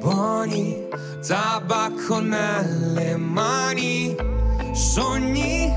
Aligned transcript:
buoni, 0.00 0.88
tabacco 1.26 2.20
nelle 2.20 3.16
mani, 3.16 4.16
sogni 4.72 5.72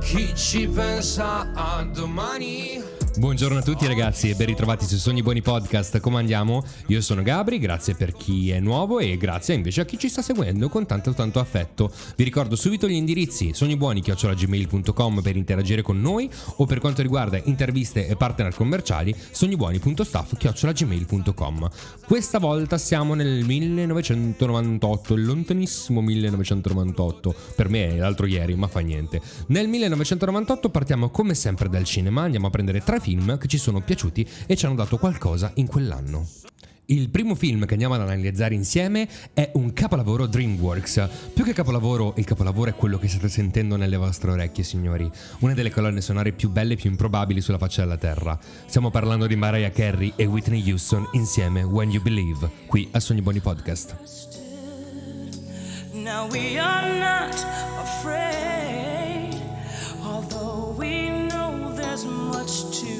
Chi 0.00 0.34
ci 0.34 0.66
pensa 0.66 1.52
a 1.54 1.84
domani 1.92 2.95
Buongiorno 3.18 3.60
a 3.60 3.62
tutti 3.62 3.86
ragazzi 3.86 4.28
e 4.28 4.34
ben 4.34 4.48
ritrovati 4.48 4.84
su 4.84 4.98
Sogni 4.98 5.22
Buoni 5.22 5.40
Podcast. 5.40 6.00
Come 6.00 6.18
andiamo? 6.18 6.62
Io 6.88 7.00
sono 7.00 7.22
Gabri, 7.22 7.58
grazie 7.58 7.94
per 7.94 8.12
chi 8.12 8.50
è 8.50 8.60
nuovo 8.60 8.98
e 8.98 9.16
grazie 9.16 9.54
invece 9.54 9.80
a 9.80 9.86
chi 9.86 9.98
ci 9.98 10.10
sta 10.10 10.20
seguendo 10.20 10.68
con 10.68 10.84
tanto 10.84 11.14
tanto 11.14 11.38
affetto. 11.38 11.90
Vi 12.14 12.24
ricordo 12.24 12.56
subito 12.56 12.86
gli 12.86 12.92
indirizzi 12.92 13.54
sognibuoni.gmail.com 13.54 15.22
per 15.22 15.34
interagire 15.34 15.80
con 15.80 15.98
noi 15.98 16.28
o 16.56 16.66
per 16.66 16.78
quanto 16.78 17.00
riguarda 17.00 17.40
interviste 17.42 18.06
e 18.06 18.16
partner 18.16 18.54
commerciali 18.54 19.16
sognibuoni.staff.gmail.com 19.30 21.70
Questa 22.06 22.38
volta 22.38 22.76
siamo 22.76 23.14
nel 23.14 23.46
1998, 23.46 25.14
il 25.14 25.24
lontanissimo 25.24 26.02
1998. 26.02 27.34
Per 27.56 27.70
me 27.70 27.94
è 27.94 27.96
l'altro 27.96 28.26
ieri, 28.26 28.54
ma 28.56 28.68
fa 28.68 28.80
niente. 28.80 29.22
Nel 29.46 29.68
1998 29.68 30.68
partiamo 30.68 31.08
come 31.08 31.32
sempre 31.32 31.70
dal 31.70 31.84
cinema, 31.84 32.20
andiamo 32.20 32.48
a 32.48 32.50
prendere 32.50 32.82
tre 32.82 33.04
film 33.06 33.38
che 33.38 33.46
ci 33.46 33.56
sono 33.56 33.80
piaciuti 33.82 34.26
e 34.46 34.56
ci 34.56 34.66
hanno 34.66 34.74
dato 34.74 34.98
qualcosa 34.98 35.52
in 35.54 35.68
quell'anno. 35.68 36.26
Il 36.86 37.08
primo 37.08 37.36
film 37.36 37.64
che 37.64 37.74
andiamo 37.74 37.94
ad 37.94 38.00
analizzare 38.00 38.54
insieme 38.54 39.08
è 39.32 39.50
un 39.54 39.72
capolavoro 39.72 40.26
DreamWorks. 40.26 41.08
Più 41.32 41.44
che 41.44 41.52
capolavoro, 41.52 42.14
il 42.16 42.24
capolavoro 42.24 42.70
è 42.70 42.74
quello 42.74 42.98
che 42.98 43.06
state 43.06 43.28
sentendo 43.28 43.76
nelle 43.76 43.96
vostre 43.96 44.32
orecchie, 44.32 44.64
signori. 44.64 45.08
Una 45.40 45.54
delle 45.54 45.70
colonne 45.70 46.00
sonore 46.00 46.32
più 46.32 46.50
belle 46.50 46.72
e 46.72 46.76
più 46.76 46.90
improbabili 46.90 47.40
sulla 47.40 47.58
faccia 47.58 47.82
della 47.82 47.96
Terra. 47.96 48.36
Stiamo 48.66 48.90
parlando 48.90 49.28
di 49.28 49.36
Mariah 49.36 49.70
Carey 49.70 50.12
e 50.16 50.24
Whitney 50.24 50.68
Houston 50.68 51.08
insieme 51.12 51.62
When 51.62 51.90
You 51.90 52.02
Believe, 52.02 52.50
qui 52.66 52.88
a 52.90 52.98
Sogni 52.98 53.22
Buoni 53.22 53.40
Podcast. 53.40 53.94
Now 55.92 56.28
we 56.28 56.58
are 56.58 56.88
not 56.98 57.34
afraid, 57.78 59.40
although 60.04 60.74
we 60.76 61.08
know 61.28 61.72
there's 61.74 62.04
much 62.04 62.62
to 62.80 62.95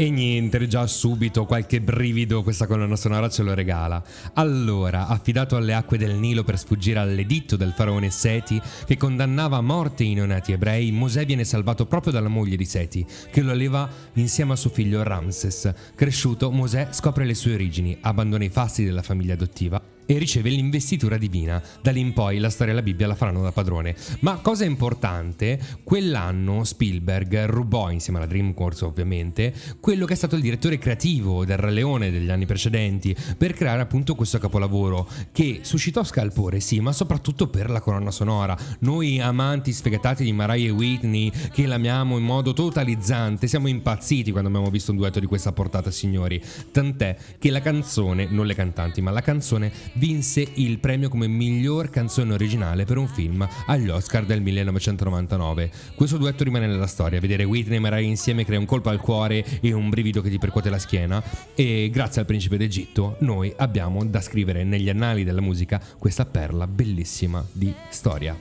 E 0.00 0.08
niente, 0.08 0.66
già 0.66 0.86
subito 0.86 1.44
qualche 1.44 1.82
brivido 1.82 2.42
questa 2.42 2.66
colonna 2.66 2.96
sonora 2.96 3.28
ce 3.28 3.42
lo 3.42 3.52
regala. 3.52 4.02
Allora, 4.32 5.08
affidato 5.08 5.56
alle 5.56 5.74
acque 5.74 5.98
del 5.98 6.14
Nilo 6.14 6.42
per 6.42 6.58
sfuggire 6.58 7.00
all'editto 7.00 7.54
del 7.54 7.74
faraone 7.76 8.08
Seti, 8.08 8.58
che 8.86 8.96
condannava 8.96 9.58
a 9.58 9.60
morte 9.60 10.04
i 10.04 10.14
neonati 10.14 10.52
ebrei, 10.52 10.90
Mosè 10.90 11.26
viene 11.26 11.44
salvato 11.44 11.84
proprio 11.84 12.14
dalla 12.14 12.28
moglie 12.28 12.56
di 12.56 12.64
Seti, 12.64 13.04
che 13.30 13.42
lo 13.42 13.50
alleva 13.50 13.86
insieme 14.14 14.54
a 14.54 14.56
suo 14.56 14.70
figlio 14.70 15.02
Ramses. 15.02 15.70
Cresciuto, 15.94 16.50
Mosè 16.50 16.88
scopre 16.92 17.26
le 17.26 17.34
sue 17.34 17.52
origini, 17.52 17.98
abbandona 18.00 18.44
i 18.44 18.48
fasti 18.48 18.86
della 18.86 19.02
famiglia 19.02 19.34
adottiva 19.34 19.98
e 20.10 20.18
riceve 20.18 20.50
l'investitura 20.50 21.16
divina. 21.16 21.62
Da 21.80 21.92
lì 21.92 22.00
in 22.00 22.12
poi 22.12 22.38
la 22.38 22.50
storia 22.50 22.72
e 22.72 22.76
la 22.76 22.82
Bibbia 22.82 23.06
la 23.06 23.14
faranno 23.14 23.42
da 23.42 23.52
padrone. 23.52 23.94
Ma 24.20 24.38
cosa 24.38 24.64
importante, 24.64 25.60
quell'anno 25.84 26.64
Spielberg 26.64 27.44
rubò 27.44 27.90
insieme 27.90 28.18
alla 28.18 28.26
DreamWorks 28.26 28.80
ovviamente 28.80 29.54
quello 29.78 30.06
che 30.06 30.14
è 30.14 30.16
stato 30.16 30.34
il 30.34 30.42
direttore 30.42 30.78
creativo 30.78 31.44
del 31.44 31.58
Re 31.58 31.70
Leone 31.70 32.10
degli 32.10 32.28
anni 32.28 32.44
precedenti 32.44 33.14
per 33.38 33.52
creare 33.52 33.82
appunto 33.82 34.16
questo 34.16 34.38
capolavoro 34.38 35.08
che 35.30 35.60
suscitò 35.62 36.02
scalpore 36.02 36.58
sì, 36.58 36.80
ma 36.80 36.92
soprattutto 36.92 37.46
per 37.46 37.70
la 37.70 37.80
colonna 37.80 38.10
sonora. 38.10 38.58
Noi 38.80 39.20
amanti 39.20 39.72
sfegatati 39.72 40.24
di 40.24 40.32
Mariah 40.32 40.70
e 40.70 40.72
Whitney 40.72 41.30
che 41.52 41.66
l'amiamo 41.66 42.18
in 42.18 42.24
modo 42.24 42.52
totalizzante, 42.52 43.46
siamo 43.46 43.68
impazziti 43.68 44.32
quando 44.32 44.48
abbiamo 44.48 44.70
visto 44.70 44.90
un 44.90 44.96
duetto 44.96 45.20
di 45.20 45.26
questa 45.26 45.52
portata, 45.52 45.92
signori. 45.92 46.42
Tant'è 46.72 47.16
che 47.38 47.50
la 47.50 47.60
canzone, 47.60 48.26
non 48.28 48.46
le 48.46 48.56
cantanti, 48.56 49.00
ma 49.00 49.12
la 49.12 49.22
canzone 49.22 49.70
vinse 50.00 50.48
il 50.54 50.78
premio 50.78 51.10
come 51.10 51.26
miglior 51.26 51.90
canzone 51.90 52.32
originale 52.32 52.86
per 52.86 52.96
un 52.96 53.06
film 53.06 53.46
agli 53.66 53.90
Oscar 53.90 54.24
del 54.24 54.40
1999. 54.40 55.70
Questo 55.94 56.16
duetto 56.16 56.42
rimane 56.42 56.66
nella 56.66 56.86
storia, 56.86 57.20
vedere 57.20 57.44
Whitney 57.44 57.76
e 57.76 57.80
Mariah 57.80 58.08
insieme 58.08 58.46
crea 58.46 58.58
un 58.58 58.64
colpo 58.64 58.88
al 58.88 58.98
cuore 58.98 59.44
e 59.60 59.72
un 59.72 59.90
brivido 59.90 60.22
che 60.22 60.30
ti 60.30 60.38
percuote 60.38 60.70
la 60.70 60.78
schiena 60.78 61.22
e 61.54 61.90
grazie 61.92 62.22
al 62.22 62.26
principe 62.26 62.56
d'Egitto 62.56 63.16
noi 63.20 63.52
abbiamo 63.54 64.02
da 64.06 64.22
scrivere 64.22 64.64
negli 64.64 64.88
annali 64.88 65.22
della 65.22 65.42
musica 65.42 65.78
questa 65.98 66.24
perla 66.24 66.66
bellissima 66.66 67.44
di 67.52 67.72
storia. 67.90 68.34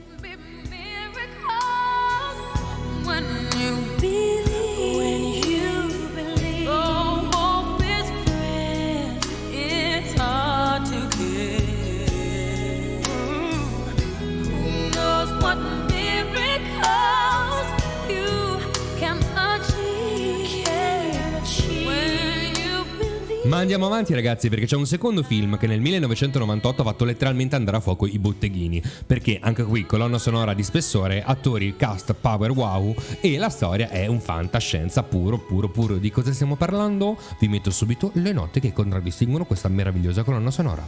Ma 23.50 23.57
andiamo 23.57 23.88
avanti 23.88 24.13
ragazzi 24.13 24.48
perché 24.48 24.68
c'è 24.68 24.75
un 24.75 24.86
secondo 24.86 25.24
film 25.24 25.57
che 25.57 25.66
nel 25.66 25.81
1998 25.81 26.81
ha 26.84 26.86
fatto 26.86 27.04
letteralmente 27.04 27.56
andare 27.56 27.78
a 27.78 27.80
fuoco 27.80 28.06
i 28.06 28.19
botteghini 28.19 28.80
perché 29.07 29.40
anche 29.42 29.63
qui 29.63 29.88
colonna 29.88 30.19
sonora 30.19 30.54
di 30.54 30.62
spessore, 30.62 31.24
attori, 31.24 31.75
cast, 31.75 32.13
power 32.13 32.51
wow 32.51 32.94
e 33.19 33.40
la 33.40 33.50
storia 33.50 33.90
è 33.90 34.06
un 34.06 34.19
fantascienza 34.19 35.01
puro 35.01 35.40
puro 35.40 35.68
puro. 35.68 35.98
Di 35.98 36.12
cosa 36.12 36.31
stiamo 36.31 36.57
parlando? 36.57 37.18
Vi 37.40 37.48
metto 37.48 37.72
subito 37.72 38.12
le 38.13 38.34
note 38.34 38.60
che 38.60 38.72
contraddistinguono 38.72 39.46
questa 39.46 39.68
meravigliosa 39.68 40.22
colonna 40.22 40.51
sonora. 40.51 40.88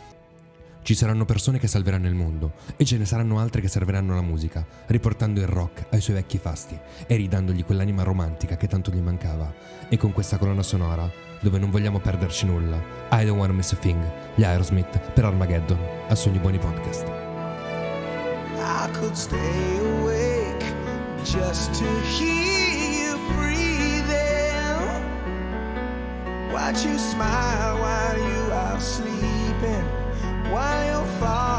Ci 0.83 0.93
saranno 0.93 1.25
persone 1.25 1.57
che 1.57 1.67
salveranno 1.67 2.07
il 2.07 2.13
mondo 2.13 2.53
e 2.77 2.85
ce 2.85 2.99
ne 2.99 3.05
saranno 3.05 3.39
altre 3.39 3.61
che 3.61 3.69
serveranno 3.69 4.13
la 4.13 4.21
musica, 4.21 4.63
riportando 4.85 5.39
il 5.39 5.47
rock 5.47 5.85
ai 5.89 6.01
suoi 6.01 6.17
vecchi 6.17 6.37
fasti 6.37 6.77
e 7.07 7.15
ridandogli 7.15 7.65
quell'anima 7.65 8.03
romantica 8.03 8.55
che 8.55 8.67
tanto 8.67 8.91
gli 8.91 8.99
mancava. 8.99 9.51
E 9.89 9.97
con 9.97 10.11
questa 10.11 10.37
colonna 10.37 10.63
sonora, 10.63 11.30
dove 11.41 11.57
non 11.59 11.69
vogliamo 11.69 11.99
perderci 11.99 12.45
nulla, 12.45 12.77
I 13.11 13.25
Don't 13.25 13.37
Wanna 13.37 13.53
Miss 13.53 13.73
a 13.73 13.75
Thing, 13.75 14.01
gli 14.35 14.43
Aerosmith 14.43 14.99
per 15.13 15.25
Armageddon, 15.25 15.79
a 16.07 16.15
Sogni 16.15 16.39
Buoni 16.39 16.57
Podcast. 16.57 17.05
I 18.57 18.89
could 18.93 19.15
stay 19.15 19.77
awake 19.99 20.63
just 21.23 21.73
to 21.79 21.85
hear 22.17 23.09
you 23.09 23.17
breathing. 23.35 24.71
Watch 26.51 26.85
you 26.85 26.97
smile 26.97 27.79
while 27.79 28.17
you 28.17 28.51
are 28.51 28.79
sleeping, 28.79 29.85
while 30.51 30.85
you're 30.85 31.19
far 31.19 31.50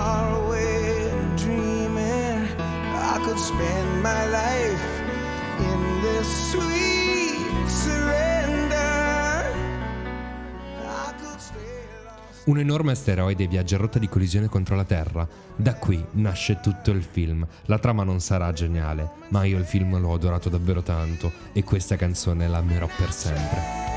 Un 12.45 12.59
enorme 12.59 12.91
asteroide 12.91 13.47
viaggia 13.47 13.77
a 13.77 13.79
rotta 13.79 14.01
di 14.01 14.09
collisione 14.09 14.49
contro 14.49 14.75
la 14.75 14.83
Terra. 14.83 15.29
Da 15.55 15.75
qui 15.75 16.05
nasce 16.13 16.59
tutto 16.61 16.91
il 16.91 17.05
film. 17.05 17.47
La 17.67 17.79
trama 17.79 18.03
non 18.03 18.19
sarà 18.19 18.53
geniale, 18.53 19.11
ma 19.29 19.45
io 19.45 19.59
il 19.59 19.65
film 19.65 19.97
l'ho 19.97 20.13
adorato 20.13 20.49
davvero 20.49 20.83
tanto 20.83 21.31
e 21.53 21.63
questa 21.63 21.95
canzone 21.95 22.49
la 22.49 22.59
amerò 22.59 22.89
per 22.99 23.13
sempre. 23.13 23.92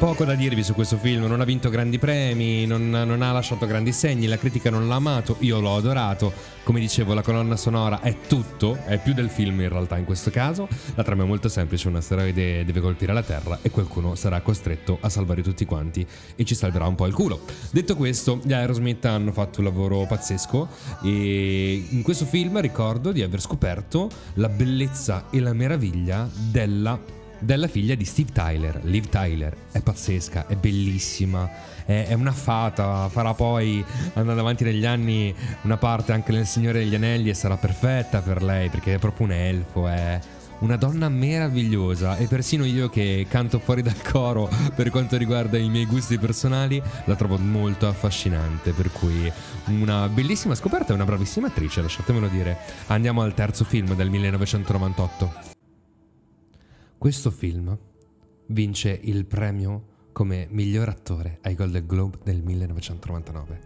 Poco 0.00 0.24
da 0.24 0.34
dirvi 0.34 0.62
su 0.62 0.72
questo 0.72 0.96
film, 0.96 1.26
non 1.26 1.42
ha 1.42 1.44
vinto 1.44 1.68
grandi 1.68 1.98
premi, 1.98 2.64
non, 2.64 2.88
non 2.88 3.20
ha 3.20 3.32
lasciato 3.32 3.66
grandi 3.66 3.92
segni, 3.92 4.28
la 4.28 4.38
critica 4.38 4.70
non 4.70 4.88
l'ha 4.88 4.94
amato, 4.94 5.36
io 5.40 5.60
l'ho 5.60 5.76
adorato. 5.76 6.32
Come 6.62 6.80
dicevo, 6.80 7.12
la 7.12 7.20
colonna 7.20 7.54
sonora 7.54 8.00
è 8.00 8.16
tutto, 8.26 8.78
è 8.86 8.98
più 8.98 9.12
del 9.12 9.28
film 9.28 9.60
in 9.60 9.68
realtà 9.68 9.98
in 9.98 10.06
questo 10.06 10.30
caso. 10.30 10.66
La 10.94 11.04
trama 11.04 11.24
è 11.24 11.26
molto 11.26 11.50
semplice, 11.50 11.88
un 11.88 11.96
asteroide 11.96 12.64
deve 12.64 12.80
colpire 12.80 13.12
la 13.12 13.22
Terra 13.22 13.58
e 13.60 13.68
qualcuno 13.68 14.14
sarà 14.14 14.40
costretto 14.40 14.96
a 15.02 15.10
salvare 15.10 15.42
tutti 15.42 15.66
quanti 15.66 16.04
e 16.34 16.44
ci 16.44 16.54
salverà 16.54 16.86
un 16.86 16.94
po' 16.94 17.04
il 17.06 17.12
culo. 17.12 17.42
Detto 17.70 17.94
questo, 17.94 18.40
gli 18.42 18.54
Aerosmith 18.54 19.04
hanno 19.04 19.32
fatto 19.32 19.60
un 19.60 19.66
lavoro 19.66 20.06
pazzesco 20.06 20.66
e 21.02 21.86
in 21.90 22.00
questo 22.00 22.24
film 22.24 22.58
ricordo 22.58 23.12
di 23.12 23.20
aver 23.20 23.42
scoperto 23.42 24.08
la 24.34 24.48
bellezza 24.48 25.26
e 25.30 25.40
la 25.40 25.52
meraviglia 25.52 26.26
della 26.50 27.18
della 27.40 27.66
figlia 27.68 27.94
di 27.94 28.04
Steve 28.04 28.30
Tyler, 28.32 28.80
Liv 28.84 29.08
Tyler. 29.08 29.56
È 29.72 29.80
pazzesca, 29.80 30.46
è 30.46 30.54
bellissima, 30.54 31.50
è, 31.84 32.06
è 32.08 32.12
una 32.14 32.32
fata, 32.32 33.08
farà 33.08 33.34
poi, 33.34 33.84
andando 34.14 34.40
avanti 34.40 34.64
negli 34.64 34.86
anni, 34.86 35.34
una 35.62 35.76
parte 35.76 36.12
anche 36.12 36.32
nel 36.32 36.46
Signore 36.46 36.80
degli 36.80 36.94
Anelli 36.94 37.30
e 37.30 37.34
sarà 37.34 37.56
perfetta 37.56 38.20
per 38.20 38.42
lei 38.42 38.68
perché 38.68 38.94
è 38.94 38.98
proprio 38.98 39.26
un 39.26 39.32
elfo, 39.32 39.88
è 39.88 40.20
una 40.60 40.76
donna 40.76 41.08
meravigliosa. 41.08 42.16
E 42.16 42.26
persino 42.26 42.64
io 42.64 42.88
che 42.88 43.26
canto 43.28 43.58
fuori 43.58 43.82
dal 43.82 44.00
coro 44.02 44.48
per 44.74 44.90
quanto 44.90 45.16
riguarda 45.16 45.58
i 45.58 45.68
miei 45.68 45.86
gusti 45.86 46.18
personali 46.18 46.80
la 47.04 47.16
trovo 47.16 47.38
molto 47.38 47.88
affascinante 47.88 48.72
per 48.72 48.90
cui 48.92 49.30
una 49.66 50.08
bellissima 50.08 50.54
scoperta 50.54 50.92
e 50.92 50.94
una 50.94 51.04
bravissima 51.04 51.48
attrice 51.48 51.82
lasciatemelo 51.82 52.28
dire. 52.28 52.58
Andiamo 52.86 53.22
al 53.22 53.34
terzo 53.34 53.64
film 53.64 53.94
del 53.94 54.10
1998 54.10 55.58
questo 57.00 57.30
film 57.30 57.78
vince 58.48 58.90
il 58.90 59.24
premio 59.24 60.08
come 60.12 60.46
miglior 60.50 60.90
attore 60.90 61.38
ai 61.40 61.54
Golden 61.54 61.86
Globe 61.86 62.18
del 62.22 62.42
1999. 62.42 63.60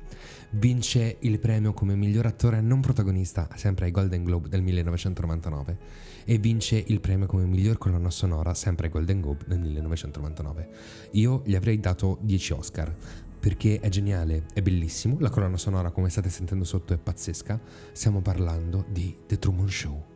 Vince 0.51 1.17
il 1.19 1.41
premio 1.41 1.73
come 1.73 1.97
miglior 1.97 2.27
attore 2.27 2.61
non 2.61 2.81
protagonista 2.81 3.49
sempre 3.57 3.87
ai 3.87 3.91
Golden 3.91 4.23
Globe 4.23 4.49
del 4.49 4.63
1999 4.63 5.79
e 6.23 6.39
vince 6.39 6.81
il 6.87 7.01
premio 7.01 7.27
come 7.27 7.45
miglior 7.45 7.77
colonna 7.77 8.09
sonora 8.09 8.55
sempre 8.55 8.87
ai 8.87 8.93
Golden 8.93 9.21
Globe 9.21 9.43
del 9.49 9.59
1999. 9.59 10.69
Io 11.15 11.43
gli 11.45 11.57
avrei 11.57 11.81
dato 11.81 12.19
10 12.21 12.53
Oscar 12.53 12.95
perché 13.41 13.81
è 13.81 13.89
geniale, 13.89 14.45
è 14.55 14.63
bellissimo, 14.63 15.17
la 15.19 15.31
colonna 15.31 15.57
sonora 15.57 15.91
come 15.91 16.09
state 16.09 16.29
sentendo 16.29 16.63
sotto 16.63 16.95
è 16.95 16.99
pazzesca. 16.99 17.61
Stiamo 17.91 18.21
parlando 18.21 18.85
di 18.89 19.13
The 19.27 19.41
Truman 19.41 19.69
Show. 19.69 20.13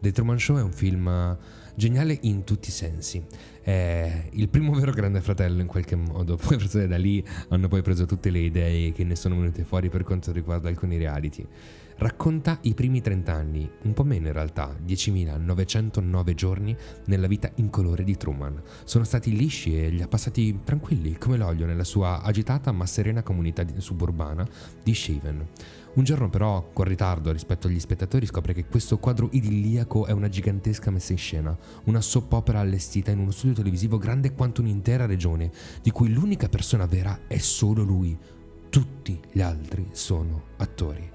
The 0.00 0.12
Truman 0.12 0.38
Show 0.38 0.58
è 0.58 0.62
un 0.62 0.72
film 0.72 1.36
geniale 1.76 2.18
in 2.22 2.44
tutti 2.44 2.70
i 2.70 2.72
sensi. 2.72 3.24
È 3.62 4.28
il 4.32 4.48
primo 4.48 4.72
vero 4.72 4.92
grande 4.92 5.20
fratello 5.20 5.60
in 5.60 5.66
qualche 5.66 5.94
modo. 5.94 6.36
Poi 6.40 6.58
forse 6.58 6.88
da 6.88 6.96
lì 6.96 7.24
hanno 7.48 7.68
poi 7.68 7.82
preso 7.82 8.06
tutte 8.06 8.30
le 8.30 8.38
idee 8.38 8.92
che 8.92 9.04
ne 9.04 9.14
sono 9.14 9.36
venute 9.36 9.64
fuori 9.64 9.88
per 9.88 10.02
quanto 10.02 10.32
riguarda 10.32 10.68
alcuni 10.68 10.96
reality. 10.96 11.46
Racconta 11.98 12.58
i 12.62 12.74
primi 12.74 13.00
30 13.00 13.32
anni, 13.32 13.70
un 13.84 13.94
po' 13.94 14.04
meno 14.04 14.26
in 14.26 14.34
realtà, 14.34 14.76
10.909 14.86 16.34
giorni 16.34 16.76
nella 17.06 17.26
vita 17.26 17.50
incolore 17.54 18.04
di 18.04 18.16
Truman. 18.18 18.60
Sono 18.84 19.04
stati 19.04 19.34
lisci 19.34 19.82
e 19.82 19.88
li 19.88 20.02
ha 20.02 20.08
passati 20.08 20.60
tranquilli 20.62 21.16
come 21.16 21.38
l'olio 21.38 21.64
nella 21.64 21.84
sua 21.84 22.20
agitata 22.20 22.70
ma 22.70 22.84
serena 22.84 23.22
comunità 23.22 23.64
suburbana 23.78 24.46
di 24.82 24.94
Shaven. 24.94 25.46
Un 25.96 26.04
giorno 26.04 26.28
però, 26.28 26.72
con 26.74 26.84
ritardo 26.84 27.32
rispetto 27.32 27.68
agli 27.68 27.80
spettatori, 27.80 28.26
scopre 28.26 28.52
che 28.52 28.66
questo 28.66 28.98
quadro 28.98 29.30
idilliaco 29.32 30.04
è 30.04 30.12
una 30.12 30.28
gigantesca 30.28 30.90
messa 30.90 31.12
in 31.12 31.18
scena, 31.18 31.56
una 31.84 32.02
soap 32.02 32.34
opera 32.34 32.60
allestita 32.60 33.10
in 33.10 33.18
uno 33.18 33.30
studio 33.30 33.54
televisivo 33.54 33.96
grande 33.96 34.34
quanto 34.34 34.60
un'intera 34.60 35.06
regione, 35.06 35.50
di 35.80 35.90
cui 35.90 36.12
l'unica 36.12 36.50
persona 36.50 36.84
vera 36.84 37.20
è 37.26 37.38
solo 37.38 37.82
lui. 37.82 38.14
Tutti 38.68 39.18
gli 39.32 39.40
altri 39.40 39.88
sono 39.92 40.48
attori. 40.58 41.10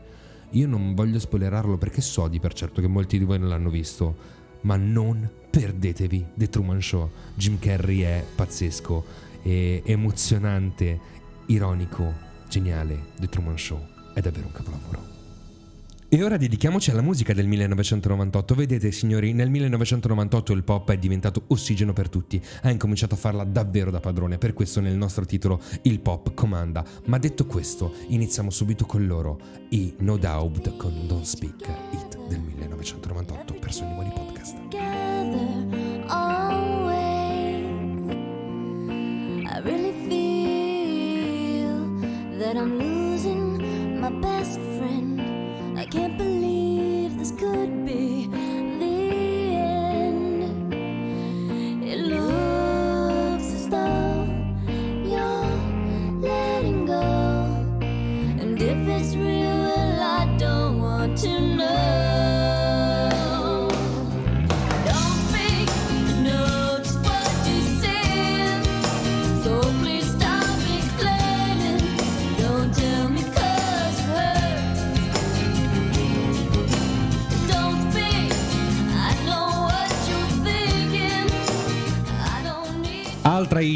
Io 0.49 0.67
non 0.67 0.95
voglio 0.95 1.19
spoilerarlo 1.19 1.77
perché 1.77 2.01
so 2.01 2.27
di 2.27 2.39
per 2.39 2.53
certo 2.53 2.81
che 2.81 2.87
molti 2.87 3.19
di 3.19 3.23
voi 3.23 3.37
non 3.37 3.49
l'hanno 3.49 3.69
visto, 3.69 4.15
ma 4.61 4.77
non 4.77 5.29
perdetevi 5.51 6.25
The 6.33 6.49
Truman 6.49 6.81
Show. 6.81 7.07
Jim 7.35 7.59
Carrey 7.59 7.99
è 7.99 8.25
pazzesco, 8.33 9.05
è 9.43 9.83
emozionante, 9.85 10.99
ironico, 11.45 12.11
geniale. 12.49 13.09
The 13.19 13.29
Truman 13.29 13.59
Show 13.59 13.90
è 14.13 14.21
davvero 14.21 14.47
un 14.47 14.53
capolavoro. 14.53 15.11
E 16.13 16.21
ora 16.23 16.35
dedichiamoci 16.35 16.91
alla 16.91 17.01
musica 17.01 17.33
del 17.33 17.47
1998. 17.47 18.53
Vedete, 18.53 18.91
signori, 18.91 19.31
nel 19.31 19.49
1998 19.49 20.51
il 20.51 20.63
pop 20.63 20.91
è 20.91 20.97
diventato 20.97 21.43
ossigeno 21.47 21.93
per 21.93 22.09
tutti. 22.09 22.41
Ha 22.63 22.69
incominciato 22.69 23.13
a 23.13 23.17
farla 23.17 23.45
davvero 23.45 23.91
da 23.91 24.01
padrone, 24.01 24.37
per 24.37 24.51
questo 24.51 24.81
nel 24.81 24.97
nostro 24.97 25.25
titolo 25.25 25.61
il 25.83 26.01
pop 26.01 26.33
comanda. 26.33 26.83
Ma 27.05 27.17
detto 27.17 27.45
questo, 27.45 27.93
iniziamo 28.07 28.49
subito 28.49 28.85
con 28.85 29.07
loro. 29.07 29.39
I 29.69 29.93
No 29.99 30.17
Doubt 30.17 30.75
con 30.75 31.07
Don't 31.07 31.23
Speak 31.23 31.69
It 31.93 32.27
del 32.27 32.41
1998 32.41 33.53
per 33.53 33.73
Sogni 33.73 33.93
Buoni 33.93 34.11
Podcast. 34.13 34.57
always. 36.11 37.63
I 39.47 39.59
really 39.63 39.93
feel 40.09 41.77
that 42.37 42.57
I'm 42.57 42.77
losing 42.77 43.00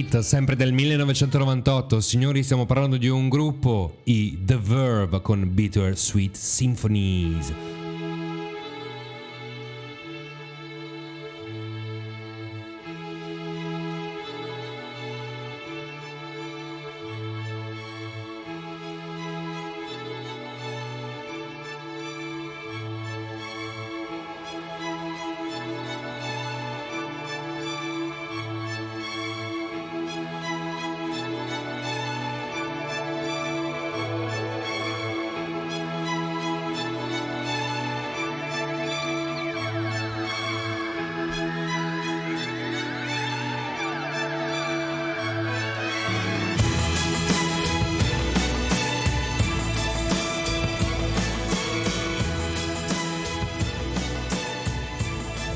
hit, 0.06 0.20
sempre 0.20 0.56
del 0.56 0.72
1998. 0.74 2.00
Signori, 2.00 2.44
stiamo 2.44 2.66
parlando 2.66 2.98
di 2.98 3.08
un 3.08 3.30
gruppo, 3.30 3.98
i 4.06 4.40
The 4.44 4.58
Verb 4.62 5.22
con 5.22 5.54
Bitter 5.54 5.98
Sweet 5.98 6.36
Symphonies. 6.36 7.75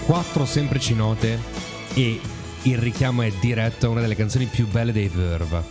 Quattro 0.10 0.44
semplici 0.44 0.96
note 0.96 1.40
e 1.94 2.20
il 2.64 2.78
richiamo 2.80 3.22
è 3.22 3.32
diretto 3.40 3.86
a 3.86 3.90
una 3.90 4.02
delle 4.02 4.16
canzoni 4.16 4.48
più 4.48 4.68
belle 4.68 4.92
dei 4.92 5.08
Verve. 5.08 5.62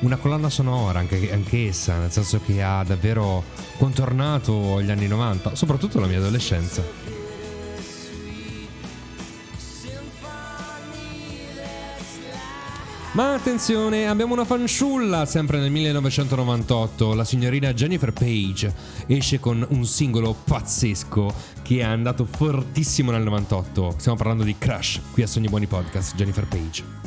Una 0.00 0.16
colonna 0.16 0.50
sonora 0.50 0.98
anche, 0.98 1.32
anch'essa, 1.32 1.96
nel 1.96 2.10
senso 2.10 2.40
che 2.44 2.64
ha 2.64 2.82
davvero 2.82 3.44
contornato 3.78 4.82
gli 4.82 4.90
anni 4.90 5.06
90, 5.06 5.54
soprattutto 5.54 6.00
la 6.00 6.08
mia 6.08 6.18
adolescenza. 6.18 6.82
Ma 13.12 13.34
attenzione, 13.34 14.08
abbiamo 14.08 14.34
una 14.34 14.44
fanciulla 14.44 15.26
sempre 15.26 15.58
nel 15.58 15.70
1998, 15.72 17.14
la 17.14 17.24
signorina 17.24 17.72
Jennifer 17.72 18.12
Page 18.12 18.72
esce 19.06 19.40
con 19.40 19.66
un 19.68 19.84
singolo 19.84 20.32
pazzesco 20.44 21.34
che 21.70 21.78
è 21.78 21.82
andato 21.84 22.24
fortissimo 22.24 23.12
nel 23.12 23.22
98. 23.22 23.94
Stiamo 23.98 24.16
parlando 24.16 24.42
di 24.42 24.56
Crush, 24.58 25.00
qui 25.12 25.22
a 25.22 25.28
Sogni 25.28 25.46
Buoni 25.46 25.68
Podcast, 25.68 26.16
Jennifer 26.16 26.44
Page. 26.48 26.99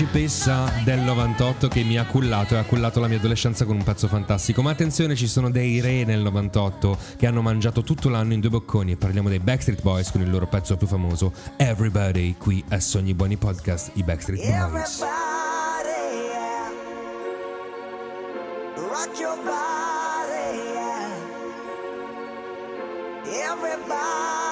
Principessa 0.00 0.72
del 0.82 1.00
98 1.00 1.68
che 1.68 1.82
mi 1.82 1.98
ha 1.98 2.06
cullato 2.06 2.54
e 2.54 2.56
ha 2.56 2.64
cullato 2.64 3.00
la 3.00 3.06
mia 3.06 3.18
adolescenza 3.18 3.66
con 3.66 3.76
un 3.76 3.82
pezzo 3.82 4.08
fantastico. 4.08 4.62
Ma 4.62 4.70
attenzione, 4.70 5.14
ci 5.14 5.26
sono 5.26 5.50
dei 5.50 5.78
re 5.82 6.04
nel 6.04 6.20
98 6.20 6.96
che 7.18 7.26
hanno 7.26 7.42
mangiato 7.42 7.82
tutto 7.82 8.08
l'anno 8.08 8.32
in 8.32 8.40
due 8.40 8.48
bocconi 8.48 8.96
parliamo 8.96 9.28
dei 9.28 9.40
Backstreet 9.40 9.82
Boys 9.82 10.10
con 10.10 10.22
il 10.22 10.30
loro 10.30 10.46
pezzo 10.46 10.78
più 10.78 10.86
famoso, 10.86 11.34
Everybody, 11.58 12.36
qui 12.38 12.64
a 12.70 12.80
Sogni 12.80 13.12
Buoni 13.12 13.36
Podcast, 13.36 13.90
i 13.94 14.02
Backstreet 14.02 14.40
Boys. 14.40 14.54
Everybody, 14.54 15.10
your 19.20 19.36
body, 19.44 20.56
yeah. 20.72 21.12
Everybody, 23.52 24.49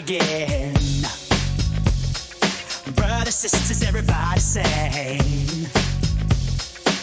again. 0.00 0.72
Brothers, 2.94 3.34
sisters, 3.34 3.82
everybody 3.82 4.40
sing. 4.40 5.66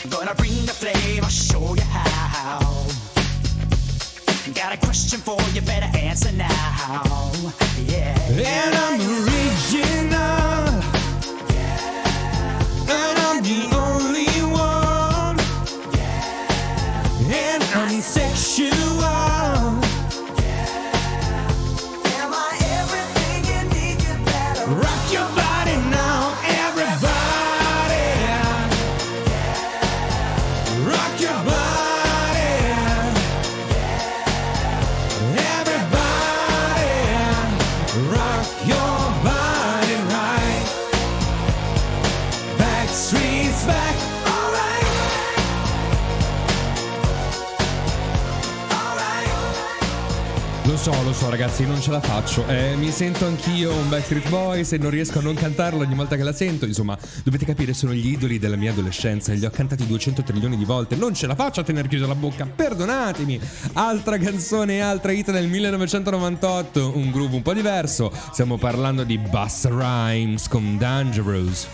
Gonna 0.09 0.33
bring 0.35 0.65
the 0.65 0.73
flame, 0.73 1.23
I'll 1.23 1.29
show 1.29 1.75
you 1.75 1.81
how. 1.81 2.87
Got 4.53 4.73
a 4.73 4.77
question 4.77 5.19
for 5.19 5.39
you, 5.53 5.61
better 5.61 5.95
answer 5.97 6.31
now. 6.31 7.31
Yeah. 7.85 8.17
And 8.31 8.75
I'm 8.83 8.99
original. 9.19 10.67
Yeah. 11.53 12.95
And 12.97 13.17
I'm 13.27 13.39
the 13.43 13.61
only 13.85 14.41
one. 14.49 15.37
Yeah. 15.99 17.45
And 17.45 17.63
I'm 17.63 18.01
ragazzi, 51.29 51.65
non 51.65 51.81
ce 51.81 51.91
la 51.91 51.99
faccio. 51.99 52.45
Eh, 52.47 52.75
mi 52.75 52.91
sento 52.91 53.25
anch'io 53.25 53.73
un 53.73 53.89
Backstreet 53.89 54.29
Boys 54.29 54.71
e 54.73 54.77
non 54.77 54.89
riesco 54.89 55.19
a 55.19 55.21
non 55.21 55.35
cantarlo 55.35 55.81
ogni 55.81 55.95
volta 55.95 56.15
che 56.15 56.23
la 56.23 56.33
sento. 56.33 56.65
Insomma, 56.65 56.97
dovete 57.23 57.45
capire, 57.45 57.73
sono 57.73 57.93
gli 57.93 58.11
idoli 58.11 58.39
della 58.39 58.55
mia 58.55 58.71
adolescenza 58.71 59.33
li 59.33 59.45
ho 59.45 59.49
cantati 59.49 59.85
200 59.85 60.23
trilioni 60.23 60.57
di 60.57 60.65
volte. 60.65 60.95
Non 60.95 61.13
ce 61.13 61.27
la 61.27 61.35
faccio 61.35 61.61
a 61.61 61.63
tenere 61.63 61.87
chiusa 61.87 62.07
la 62.07 62.15
bocca, 62.15 62.45
perdonatemi. 62.45 63.39
Altra 63.73 64.17
canzone, 64.17 64.81
altra 64.81 65.11
hit 65.11 65.31
del 65.31 65.47
1998, 65.47 66.93
un 66.95 67.11
groove 67.11 67.35
un 67.35 67.41
po' 67.41 67.53
diverso. 67.53 68.11
Stiamo 68.31 68.57
parlando 68.57 69.03
di 69.03 69.17
Busta 69.17 69.69
Rhymes 69.69 70.47
con 70.47 70.77
Dangerous. 70.77 71.67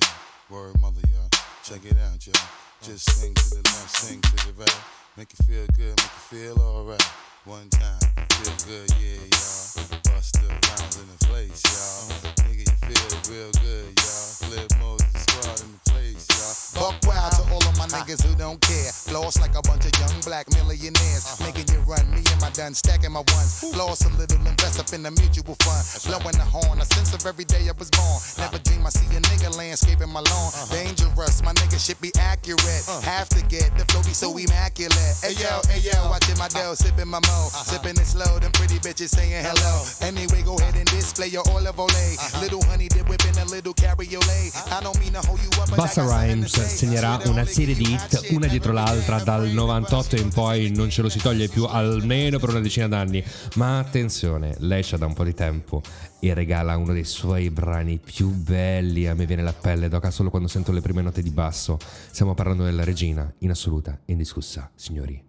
Yeah. 0.00 0.08
Word 0.50 0.78
mother, 0.80 1.00
y'all. 1.12 1.28
Check 1.62 1.84
it 1.84 1.96
out, 1.96 2.26
y'all. 2.26 2.69
Just 2.82 3.10
sing 3.10 3.34
to 3.34 3.50
the 3.50 3.56
left, 3.56 3.90
sing 3.90 4.22
to 4.22 4.36
the 4.46 4.54
right. 4.56 4.80
Make 5.18 5.28
you 5.38 5.44
feel 5.44 5.66
good, 5.76 5.94
make 5.98 6.00
you 6.00 6.54
feel 6.54 6.62
alright. 6.62 7.02
One 7.44 7.68
time, 7.68 8.00
feel 8.30 8.54
good, 8.66 8.90
yeah, 8.98 9.20
y'all. 9.20 10.00
Bust 10.04 10.40
the 10.40 10.48
rhymes 10.48 10.96
in 10.96 11.06
the 11.12 11.26
place, 11.26 11.62
y'all. 11.68 12.08
Nigga, 12.48 12.64
you 12.64 12.76
feel 12.88 13.34
real 13.34 13.52
good, 13.60 13.92
y'all. 14.00 14.32
Flip 14.48 14.72
mode, 14.80 15.02
squad 15.14 15.60
in 15.60 15.72
the 15.72 15.90
place. 15.90 16.29
Buck 16.74 16.96
wild 17.04 17.32
to 17.36 17.42
all 17.52 17.62
of 17.68 17.76
my 17.76 17.86
niggas 17.88 18.24
who 18.24 18.34
don't 18.34 18.60
care. 18.60 18.92
Floss 18.92 19.38
like 19.40 19.54
a 19.54 19.62
bunch 19.62 19.84
of 19.84 19.92
young 20.00 20.20
black 20.24 20.48
millionaires. 20.54 21.24
Making 21.40 21.68
you 21.72 21.80
run, 21.84 22.08
me 22.10 22.22
and 22.30 22.40
my 22.40 22.50
done 22.50 22.74
stacking 22.74 23.12
my 23.12 23.20
ones. 23.20 23.60
Floss 23.72 24.04
a 24.06 24.10
little, 24.16 24.38
invest 24.46 24.80
up 24.80 24.92
in 24.92 25.02
the 25.02 25.10
mutual 25.10 25.56
fund. 25.60 25.84
Blowing 26.06 26.38
the 26.38 26.46
horn, 26.46 26.80
a 26.80 26.84
sense 26.96 27.12
of 27.12 27.26
every 27.26 27.44
day 27.44 27.68
I 27.68 27.74
was 27.76 27.90
born. 27.90 28.18
Never 28.38 28.58
dream 28.62 28.86
I 28.86 28.90
see 28.90 29.06
a 29.16 29.20
nigga 29.20 29.56
landscaping 29.56 30.08
my 30.08 30.20
lawn. 30.20 30.50
Dangerous, 30.70 31.42
my 31.42 31.52
nigga 31.52 31.78
should 31.78 32.00
be 32.00 32.12
accurate. 32.18 32.84
Have 33.04 33.28
to 33.30 33.44
get 33.46 33.76
the 33.76 33.84
flow 33.92 34.02
be 34.02 34.14
so 34.14 34.32
immaculate. 34.36 35.16
Hey 35.20 35.36
yo, 35.36 35.60
hey 35.68 35.84
yo, 35.84 35.96
watching 36.08 36.38
my 36.38 36.48
dough, 36.48 36.74
sipping 36.74 37.08
my 37.08 37.20
mo. 37.20 37.48
Sipping 37.68 37.98
it 38.00 38.08
slow, 38.08 38.38
them 38.38 38.52
pretty 38.52 38.78
bitches 38.80 39.12
saying 39.12 39.44
hello. 39.44 39.84
Anyway, 40.00 40.42
go 40.42 40.56
ahead 40.56 40.76
and 40.76 40.88
display 40.88 41.28
your 41.28 41.44
olive 41.50 41.76
olay. 41.76 42.16
Little 42.40 42.62
honey 42.64 42.88
dip 42.88 43.08
whipping 43.08 43.36
a 43.36 43.44
little 43.44 43.74
cabriolet. 43.74 44.54
I 44.72 44.80
don't 44.80 44.98
mean 45.00 45.12
to 45.12 45.20
hold 45.26 45.40
you 45.42 45.50
up, 45.60 45.68
but 45.70 45.78
I 45.78 45.86
Busta 45.86 46.08
got 46.08 46.29
say. 46.46 46.68
segnerà 46.80 47.20
una 47.26 47.44
serie 47.44 47.74
di 47.74 47.92
hit 47.92 48.28
una 48.30 48.46
dietro 48.46 48.72
l'altra 48.72 49.18
dal 49.18 49.48
98 49.48 50.16
in 50.16 50.30
poi 50.30 50.70
non 50.70 50.88
ce 50.88 51.02
lo 51.02 51.08
si 51.08 51.18
toglie 51.18 51.48
più 51.48 51.64
almeno 51.64 52.38
per 52.38 52.50
una 52.50 52.60
decina 52.60 52.88
d'anni. 52.88 53.22
Ma 53.56 53.78
attenzione 53.78 54.54
lei 54.60 54.82
c'ha 54.82 54.96
da 54.96 55.06
un 55.06 55.12
po' 55.12 55.24
di 55.24 55.34
tempo 55.34 55.82
e 56.20 56.32
regala 56.32 56.76
uno 56.76 56.92
dei 56.92 57.04
suoi 57.04 57.50
brani 57.50 57.98
più 57.98 58.28
belli. 58.30 59.08
A 59.08 59.14
me 59.14 59.26
viene 59.26 59.42
la 59.42 59.52
pelle 59.52 59.88
d'oca 59.88 60.10
solo 60.10 60.30
quando 60.30 60.48
sento 60.48 60.72
le 60.72 60.80
prime 60.80 61.02
note 61.02 61.20
di 61.22 61.30
basso. 61.30 61.78
Stiamo 62.10 62.34
parlando 62.34 62.64
della 62.64 62.84
regina 62.84 63.30
in 63.38 63.50
assoluta 63.50 63.98
indiscussa 64.06 64.70
signori 64.74 65.22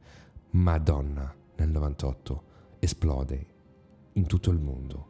Madonna 0.52 1.34
nel 1.56 1.70
98 1.70 2.44
esplode 2.80 3.46
in 4.14 4.26
tutto 4.26 4.52
il 4.52 4.60
mondo 4.60 5.08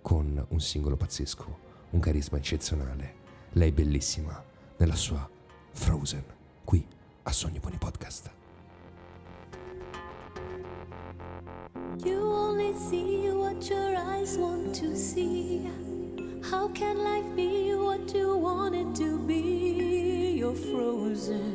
con 0.00 0.44
un 0.48 0.60
singolo 0.60 0.96
pazzesco 0.96 1.58
un 1.90 2.00
carisma 2.00 2.38
eccezionale. 2.38 3.22
Lei 3.52 3.70
bellissima 3.70 4.42
nella 4.78 4.96
sua 4.96 5.30
Frozen, 5.74 6.24
qui 6.64 6.86
a 7.24 7.32
Sogni 7.32 7.60
Buoni 7.60 7.78
Podcast. 7.78 8.30
You 12.04 12.20
only 12.20 12.74
see 12.74 13.30
what 13.30 13.68
your 13.68 13.96
eyes 13.96 14.36
want 14.38 14.74
to 14.76 14.96
see. 14.96 15.68
How 16.50 16.68
can 16.68 16.98
life 16.98 17.34
be 17.36 17.74
what 17.74 18.14
you 18.14 18.34
you're 20.44 20.54
frozen 20.54 21.54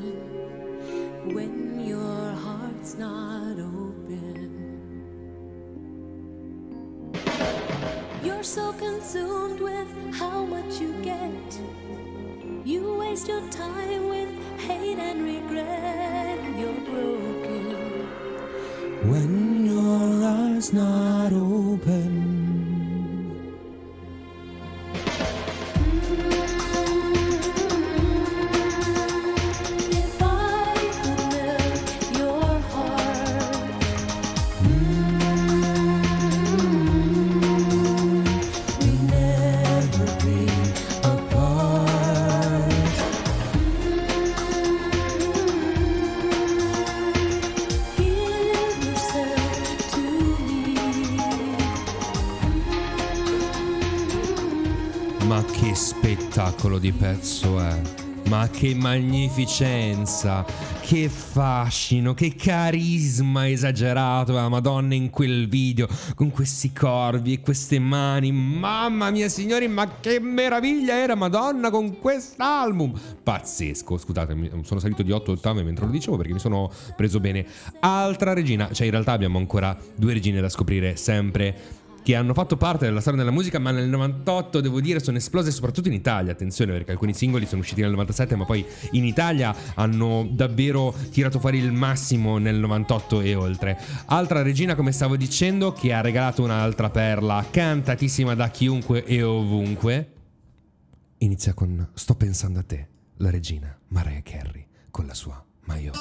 when 1.34 1.86
your 1.86 2.32
heart's 2.44 2.96
not 2.96 3.60
open. 3.60 4.50
You're 8.24 8.44
so 8.44 8.74
consumed 8.74 9.60
with 9.60 10.16
how 10.16 10.44
much 10.46 10.82
you 10.82 10.94
get. 11.04 12.09
You 12.66 12.98
waste 12.98 13.28
your 13.30 13.42
time 13.50 14.10
with 14.10 14.30
hate 14.60 15.00
and 15.00 15.24
regret. 15.24 16.40
You're 16.60 16.82
broken. 16.92 18.08
When 19.10 19.66
your 19.66 20.24
eyes 20.28 20.74
not 20.74 21.32
open. 21.32 21.99
Spettacolo 56.60 56.78
di 56.78 56.92
pezzo 56.92 57.60
è! 57.60 57.82
Ma 58.28 58.48
che 58.50 58.76
magnificenza, 58.76 60.46
che 60.82 61.10
fascino, 61.10 62.14
che 62.14 62.36
carisma 62.36 63.50
esagerato 63.50 64.34
la 64.34 64.50
Madonna 64.50 64.94
in 64.94 65.10
quel 65.10 65.48
video, 65.48 65.88
con 66.14 66.30
questi 66.30 66.72
corvi 66.72 67.34
e 67.34 67.40
queste 67.40 67.80
mani. 67.80 68.32
Mamma 68.32 69.10
mia 69.10 69.30
signori, 69.30 69.68
ma 69.68 70.00
che 70.00 70.20
meraviglia 70.20 70.96
era 70.96 71.16
Madonna 71.16 71.72
con 71.72 71.98
quest'album! 71.98 72.94
Pazzesco, 73.24 73.98
scusatemi, 73.98 74.52
sono 74.64 74.80
salito 74.80 75.02
di 75.02 75.12
8 75.12 75.32
ottave 75.32 75.64
mentre 75.64 75.86
lo 75.86 75.92
dicevo 75.92 76.18
perché 76.18 76.34
mi 76.34 76.40
sono 76.40 76.70
preso 76.96 77.20
bene. 77.20 77.46
Altra 77.80 78.34
regina, 78.34 78.70
cioè 78.72 78.86
in 78.86 78.92
realtà 78.92 79.14
abbiamo 79.14 79.40
ancora 79.40 79.76
due 79.96 80.14
regine 80.14 80.40
da 80.42 80.50
scoprire 80.50 80.98
sempre 80.98 81.79
che 82.04 82.16
hanno 82.16 82.34
fatto 82.34 82.58
parte 82.58 82.86
della 82.86 83.02
storia 83.02 83.20
della 83.20 83.32
musica, 83.32 83.60
ma 83.60 83.72
nel 83.72 83.88
98 83.90 84.62
devo 84.62 84.82
dire 84.82 85.00
sono 85.00 85.18
esplose 85.18 85.52
soprattutto 85.52 85.88
in 85.88 85.94
Italia. 85.94 86.32
Attenzione 86.32 86.72
perché 86.72 86.92
alcuni 86.92 87.14
singoli 87.14 87.46
sono 87.46 87.62
usciti 87.62 87.82
nel 87.82 87.92
97, 87.92 88.36
ma 88.36 88.46
poi 88.46 88.66
in 88.92 89.06
Italia 89.06 89.56
hanno 89.76 90.28
davvero 90.32 90.94
tirato 91.12 91.40
fuori 91.40 91.58
il 91.60 91.72
massimo 91.72 92.38
nel 92.38 92.56
98 92.58 93.22
e 93.22 93.36
oltre. 93.36 93.80
Altra 94.08 94.42
regina, 94.42 94.76
come 94.76 94.92
stavo 94.92 95.16
dicendo, 95.16 95.74
che 95.74 95.94
ha 95.94 96.02
regalato 96.02 96.44
un'altra 96.44 96.90
perla 96.90 97.46
cantatissima 97.50 98.36
da 98.36 98.50
chiunque 98.50 99.06
e 99.06 99.22
ovunque. 99.24 100.14
Inizia 101.20 101.54
con 101.54 101.90
Sto 101.94 102.16
pensando 102.16 102.60
a 102.60 102.64
te, 102.64 102.88
la 103.18 103.30
regina 103.30 103.78
Mariah 103.88 104.22
Carey 104.24 104.68
con 104.90 105.06
la 105.06 105.14
sua 105.14 105.44
My 105.66 105.92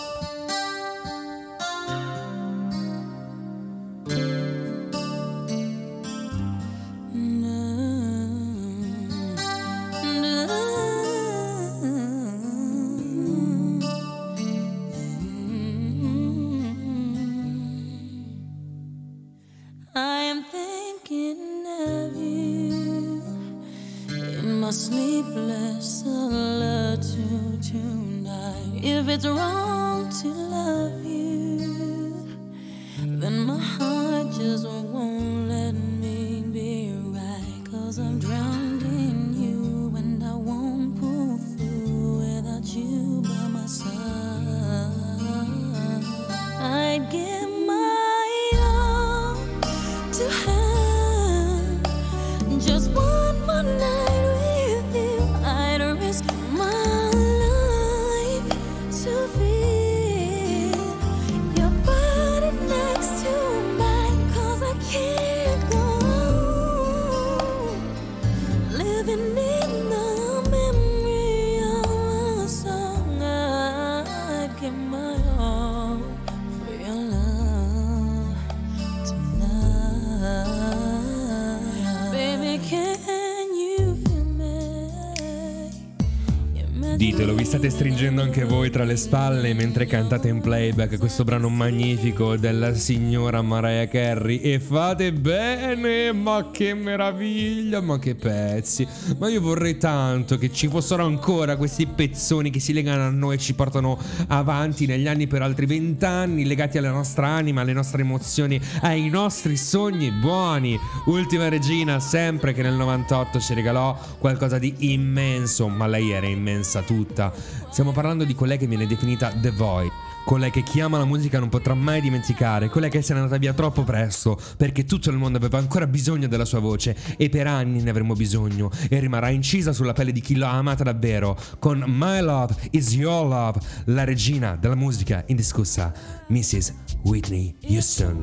anche 88.20 88.44
voi 88.44 88.57
tra 88.70 88.84
le 88.84 88.96
spalle 88.96 89.54
mentre 89.54 89.86
cantate 89.86 90.28
in 90.28 90.40
playback 90.40 90.98
questo 90.98 91.24
brano 91.24 91.48
magnifico 91.48 92.36
della 92.36 92.74
signora 92.74 93.40
Mariah 93.40 93.88
Carey 93.88 94.38
e 94.38 94.58
fate 94.60 95.12
bene, 95.12 96.12
ma 96.12 96.50
che 96.52 96.74
meraviglia, 96.74 97.80
ma 97.80 97.98
che 97.98 98.14
pezzi. 98.14 98.86
Ma 99.18 99.28
io 99.28 99.40
vorrei 99.40 99.78
tanto 99.78 100.38
che 100.38 100.52
ci 100.52 100.68
fossero 100.68 101.04
ancora 101.04 101.56
questi 101.56 101.86
pezzoni 101.86 102.50
che 102.50 102.60
si 102.60 102.72
legano 102.72 103.04
a 103.04 103.10
noi 103.10 103.36
e 103.36 103.38
ci 103.38 103.54
portano 103.54 103.98
avanti 104.28 104.86
negli 104.86 105.08
anni 105.08 105.26
per 105.26 105.42
altri 105.42 105.66
vent'anni, 105.66 106.44
legati 106.44 106.78
alla 106.78 106.90
nostra 106.90 107.28
anima, 107.28 107.62
alle 107.62 107.72
nostre 107.72 108.02
emozioni, 108.02 108.60
ai 108.82 109.08
nostri 109.08 109.56
sogni 109.56 110.10
buoni. 110.10 110.78
Ultima 111.06 111.48
regina, 111.48 112.00
sempre 112.00 112.52
che 112.52 112.62
nel 112.62 112.74
98 112.74 113.40
ci 113.40 113.54
regalò 113.54 113.98
qualcosa 114.18 114.58
di 114.58 114.74
immenso, 114.78 115.68
ma 115.68 115.86
lei 115.86 116.10
era 116.10 116.26
immensa 116.26 116.82
tutta. 116.82 117.32
Stiamo 117.70 117.92
parlando 117.92 118.24
di 118.24 118.34
colei 118.34 118.57
che 118.58 118.66
viene 118.66 118.86
definita 118.86 119.30
The 119.30 119.50
Void. 119.52 119.90
Colei 120.28 120.50
che 120.50 120.62
chi 120.62 120.80
ama 120.80 120.98
la 120.98 121.06
musica 121.06 121.38
non 121.38 121.48
potrà 121.48 121.72
mai 121.72 122.02
dimenticare, 122.02 122.68
colei 122.68 122.90
che 122.90 123.00
se 123.00 123.14
n'è 123.14 123.20
andata 123.20 123.38
via 123.38 123.54
troppo 123.54 123.82
presto, 123.82 124.38
perché 124.58 124.84
tutto 124.84 125.08
il 125.08 125.16
mondo 125.16 125.38
aveva 125.38 125.56
ancora 125.56 125.86
bisogno 125.86 126.28
della 126.28 126.44
sua 126.44 126.58
voce 126.58 126.94
e 127.16 127.30
per 127.30 127.46
anni 127.46 127.80
ne 127.80 127.88
avremo 127.88 128.12
bisogno 128.12 128.70
e 128.90 128.98
rimarrà 128.98 129.30
incisa 129.30 129.72
sulla 129.72 129.94
pelle 129.94 130.12
di 130.12 130.20
chi 130.20 130.36
l'ha 130.36 130.50
amata 130.50 130.84
davvero 130.84 131.34
con 131.58 131.82
My 131.86 132.20
Love 132.20 132.54
is 132.72 132.94
Your 132.94 133.26
Love, 133.26 133.60
la 133.86 134.04
regina 134.04 134.56
della 134.56 134.74
musica 134.74 135.24
indiscussa, 135.28 135.94
Mrs. 136.26 136.74
Whitney 137.04 137.56
Houston. 137.62 138.22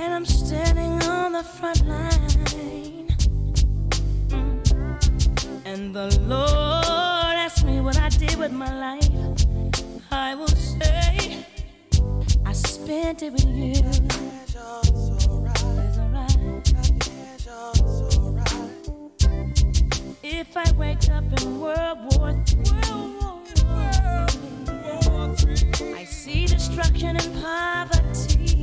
And 0.00 0.14
I'm 0.14 0.24
standing 0.24 1.02
on 1.08 1.32
the 1.32 1.42
front 1.42 1.84
line. 1.84 3.07
And 5.70 5.94
the 5.94 6.08
Lord 6.20 7.36
asked 7.44 7.62
me 7.62 7.80
what 7.82 7.98
I 7.98 8.08
did 8.08 8.36
with 8.36 8.52
my 8.52 8.72
life. 8.72 9.06
I 10.10 10.34
will 10.34 10.48
say, 10.48 11.44
I 12.46 12.52
spent 12.54 13.22
it 13.22 13.34
with 13.34 13.44
you. 13.46 13.74
If 20.22 20.56
I 20.56 20.72
wake 20.72 21.10
up 21.10 21.24
in 21.42 21.60
World 21.60 21.98
War 22.16 22.30
III, 22.30 22.74
I 25.94 26.04
see 26.04 26.46
destruction 26.46 27.16
and 27.18 27.42
poverty. 27.42 28.62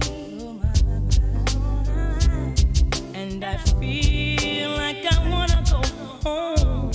And 3.13 3.45
I 3.45 3.57
feel 3.79 4.71
like 4.71 5.05
I 5.05 5.29
wanna 5.29 5.63
go 5.69 5.81
home. 6.23 6.94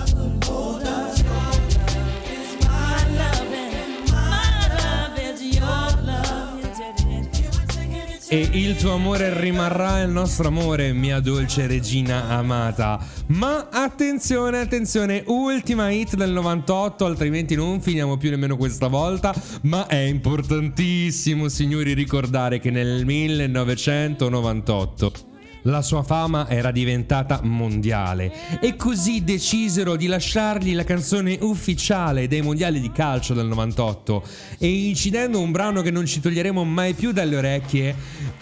E 8.33 8.47
il 8.53 8.77
tuo 8.77 8.93
amore 8.93 9.41
rimarrà 9.41 10.03
il 10.03 10.09
nostro 10.09 10.47
amore, 10.47 10.93
mia 10.93 11.19
dolce 11.19 11.67
regina 11.67 12.29
amata. 12.29 12.97
Ma 13.27 13.67
attenzione, 13.69 14.59
attenzione, 14.59 15.21
ultima 15.27 15.91
hit 15.91 16.15
del 16.15 16.31
98, 16.31 17.03
altrimenti 17.03 17.55
non 17.55 17.81
finiamo 17.81 18.15
più 18.15 18.29
nemmeno 18.29 18.55
questa 18.55 18.87
volta. 18.87 19.35
Ma 19.63 19.85
è 19.85 19.97
importantissimo, 19.97 21.49
signori, 21.49 21.93
ricordare 21.93 22.59
che 22.59 22.71
nel 22.71 23.03
1998 23.03 25.30
la 25.63 25.81
sua 25.81 26.03
fama 26.03 26.47
era 26.49 26.71
diventata 26.71 27.39
mondiale 27.43 28.59
e 28.59 28.75
così 28.75 29.23
decisero 29.23 29.95
di 29.95 30.07
lasciargli 30.07 30.73
la 30.73 30.83
canzone 30.83 31.37
ufficiale 31.41 32.27
dei 32.27 32.41
mondiali 32.41 32.79
di 32.79 32.91
calcio 32.91 33.33
del 33.33 33.47
98 33.47 34.23
e 34.57 34.67
incidendo 34.87 35.39
un 35.39 35.51
brano 35.51 35.81
che 35.81 35.91
non 35.91 36.05
ci 36.05 36.19
toglieremo 36.19 36.63
mai 36.63 36.93
più 36.93 37.11
dalle 37.11 37.35
orecchie, 37.35 37.95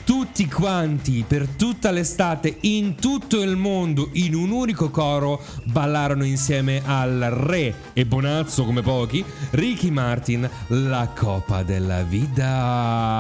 tutti 0.04 0.48
quanti 0.48 1.24
per 1.28 1.48
tutta 1.48 1.92
l'estate 1.92 2.58
in 2.62 2.96
tutto 2.96 3.42
il 3.42 3.56
mondo 3.56 4.10
in 4.14 4.36
un 4.36 4.52
unico 4.52 4.90
coro 4.90 5.42
ballarono 5.66 6.24
insieme 6.26 6.82
al 6.86 7.20
re 7.32 7.74
e 7.94 8.06
bonazzo 8.06 8.66
come 8.66 8.82
pochi 8.82 9.24
Ricky 9.52 9.90
Martin 9.90 10.50
la 10.68 11.12
Coppa 11.16 11.64
della 11.64 12.04
Vida. 12.04 13.20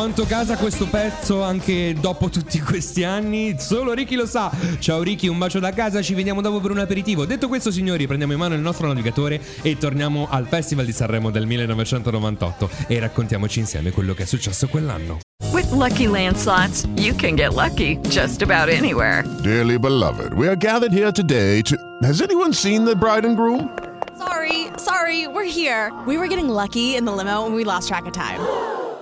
Quanto 0.00 0.24
casa 0.24 0.56
questo 0.56 0.86
pezzo 0.86 1.42
anche 1.42 1.92
dopo 1.92 2.30
tutti 2.30 2.58
questi 2.58 3.04
anni? 3.04 3.56
Solo 3.58 3.92
Ricky 3.92 4.14
lo 4.14 4.24
sa. 4.24 4.50
Ciao 4.78 5.02
Ricky, 5.02 5.28
un 5.28 5.36
bacio 5.36 5.58
da 5.58 5.74
casa, 5.74 6.00
ci 6.00 6.14
vediamo 6.14 6.40
dopo 6.40 6.58
per 6.58 6.70
un 6.70 6.78
aperitivo. 6.78 7.26
Detto 7.26 7.48
questo, 7.48 7.70
signori, 7.70 8.06
prendiamo 8.06 8.32
in 8.32 8.38
mano 8.38 8.54
il 8.54 8.62
nostro 8.62 8.86
navigatore 8.86 9.38
e 9.60 9.76
torniamo 9.76 10.26
al 10.30 10.46
Festival 10.46 10.86
di 10.86 10.92
Sanremo 10.92 11.30
del 11.30 11.44
1998 11.44 12.70
e 12.86 12.98
raccontiamoci 12.98 13.58
insieme 13.58 13.90
quello 13.90 14.14
che 14.14 14.22
è 14.22 14.26
successo 14.26 14.68
quell'anno. 14.68 15.18
With 15.52 15.70
Lucky 15.70 16.06
Land 16.06 16.36
slots, 16.36 16.88
you 16.96 17.14
can 17.14 17.34
get 17.34 17.52
lucky 17.52 17.98
just 18.08 18.40
about 18.40 18.70
anywhere. 18.70 19.22
Dearly 19.42 19.78
beloved, 19.78 20.32
we 20.32 20.46
are 20.46 20.56
gathered 20.56 20.94
here 20.94 21.12
today 21.12 21.60
to. 21.60 21.76
Has 22.04 22.22
anyone 22.22 22.54
seen 22.54 22.86
the 22.86 22.96
bride 22.96 23.26
and 23.26 23.36
groom? 23.36 23.68
Sorry, 24.16 24.68
sorry, 24.78 25.26
we're 25.26 25.44
here. 25.44 25.92
We 26.06 26.16
were 26.16 26.26
getting 26.26 26.48
lucky 26.48 26.96
in 26.96 27.04
the 27.04 27.12
limo 27.12 27.44
and 27.44 27.54
we 27.54 27.64
lost 27.64 27.88
track 27.88 28.06
of 28.06 28.14
time. 28.14 28.40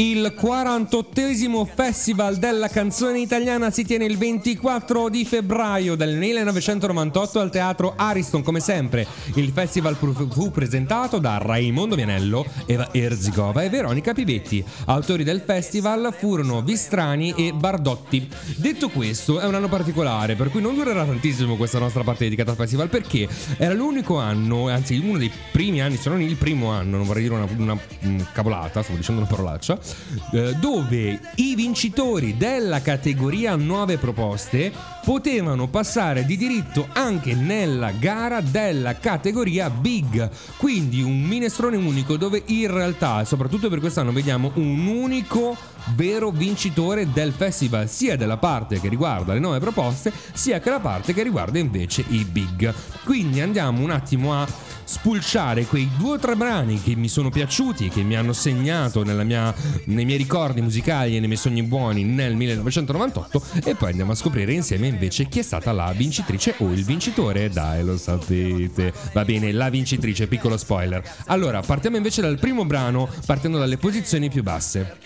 Il 0.00 0.32
48esimo 0.40 1.66
Festival 1.66 2.36
della 2.36 2.68
canzone 2.68 3.18
italiana 3.18 3.72
si 3.72 3.84
tiene 3.84 4.04
il 4.04 4.16
24 4.16 5.08
di 5.08 5.24
febbraio 5.24 5.96
del 5.96 6.16
1998 6.16 7.40
al 7.40 7.50
teatro 7.50 7.94
Ariston, 7.96 8.44
come 8.44 8.60
sempre. 8.60 9.04
Il 9.34 9.50
festival 9.50 9.96
fu 9.96 10.52
presentato 10.52 11.18
da 11.18 11.38
Raimondo 11.38 11.96
Vianello, 11.96 12.46
Eva 12.66 12.90
Erzigova 12.92 13.64
e 13.64 13.70
Veronica 13.70 14.12
Pivetti. 14.12 14.64
Autori 14.84 15.24
del 15.24 15.42
festival 15.44 16.14
furono 16.16 16.62
Vistrani 16.62 17.34
e 17.36 17.52
Bardotti. 17.52 18.28
Detto 18.54 18.90
questo, 18.90 19.40
è 19.40 19.46
un 19.46 19.56
anno 19.56 19.68
particolare, 19.68 20.36
per 20.36 20.50
cui 20.50 20.60
non 20.60 20.76
durerà 20.76 21.04
tantissimo 21.04 21.56
questa 21.56 21.80
nostra 21.80 22.04
parte 22.04 22.22
dedicata 22.22 22.52
al 22.52 22.56
festival, 22.56 22.88
perché 22.88 23.26
era 23.56 23.74
l'unico 23.74 24.16
anno, 24.18 24.68
anzi 24.68 24.96
uno 24.96 25.18
dei 25.18 25.32
primi 25.50 25.82
anni, 25.82 25.96
se 25.96 26.08
non 26.08 26.22
il 26.22 26.36
primo 26.36 26.70
anno, 26.70 26.98
non 26.98 27.04
vorrei 27.04 27.24
dire 27.24 27.34
una, 27.34 27.48
una, 27.56 27.76
mm, 28.06 28.20
cavolata, 28.32 28.80
stavo 28.84 28.98
dicendo 28.98 29.22
una 29.22 29.28
parolaccia, 29.28 29.86
eh, 30.32 30.54
dove 30.54 31.20
i 31.36 31.54
vincitori 31.54 32.36
della 32.36 32.80
categoria 32.80 33.56
nuove 33.56 33.98
proposte 33.98 34.72
potevano 35.04 35.68
passare 35.68 36.26
di 36.26 36.36
diritto 36.36 36.86
anche 36.92 37.34
nella 37.34 37.92
gara 37.92 38.40
della 38.40 38.98
categoria 38.98 39.70
big. 39.70 40.28
Quindi 40.58 41.00
un 41.00 41.22
minestrone 41.22 41.76
unico 41.76 42.16
dove 42.16 42.42
in 42.46 42.70
realtà, 42.70 43.24
soprattutto 43.24 43.68
per 43.68 43.80
quest'anno, 43.80 44.12
vediamo 44.12 44.50
un 44.54 44.86
unico 44.86 45.56
vero 45.94 46.30
vincitore 46.30 47.10
del 47.10 47.32
festival, 47.32 47.88
sia 47.88 48.16
della 48.16 48.36
parte 48.36 48.80
che 48.80 48.88
riguarda 48.88 49.32
le 49.32 49.40
nuove 49.40 49.60
proposte, 49.60 50.12
sia 50.32 50.60
che 50.60 50.70
la 50.70 50.80
parte 50.80 51.14
che 51.14 51.22
riguarda 51.22 51.58
invece 51.58 52.04
i 52.08 52.24
big. 52.24 52.72
Quindi 53.04 53.40
andiamo 53.40 53.82
un 53.82 53.90
attimo 53.90 54.34
a 54.34 54.46
spulciare 54.88 55.66
quei 55.66 55.86
due 55.98 56.12
o 56.14 56.18
tre 56.18 56.34
brani 56.34 56.80
che 56.80 56.96
mi 56.96 57.08
sono 57.08 57.28
piaciuti 57.28 57.90
che 57.90 58.02
mi 58.02 58.16
hanno 58.16 58.32
segnato 58.32 59.04
mia- 59.04 59.54
nei 59.84 60.06
miei 60.06 60.16
ricordi 60.16 60.62
musicali 60.62 61.14
e 61.14 61.18
nei 61.18 61.28
miei 61.28 61.38
sogni 61.38 61.62
buoni 61.62 62.04
nel 62.04 62.34
1998 62.34 63.42
e 63.64 63.74
poi 63.74 63.90
andiamo 63.90 64.12
a 64.12 64.14
scoprire 64.14 64.54
insieme 64.54 64.86
invece 64.86 65.26
chi 65.26 65.40
è 65.40 65.42
stata 65.42 65.72
la 65.72 65.92
vincitrice 65.94 66.54
o 66.58 66.72
il 66.72 66.84
vincitore. 66.84 67.50
Dai, 67.50 67.84
lo 67.84 67.98
sapete. 67.98 68.94
Va 69.12 69.24
bene, 69.26 69.52
la 69.52 69.68
vincitrice, 69.68 70.26
piccolo 70.26 70.56
spoiler. 70.56 71.02
Allora, 71.26 71.60
partiamo 71.60 71.96
invece 71.96 72.22
dal 72.22 72.38
primo 72.38 72.64
brano, 72.64 73.08
partendo 73.26 73.58
dalle 73.58 73.76
posizioni 73.76 74.30
più 74.30 74.42
basse. 74.42 74.96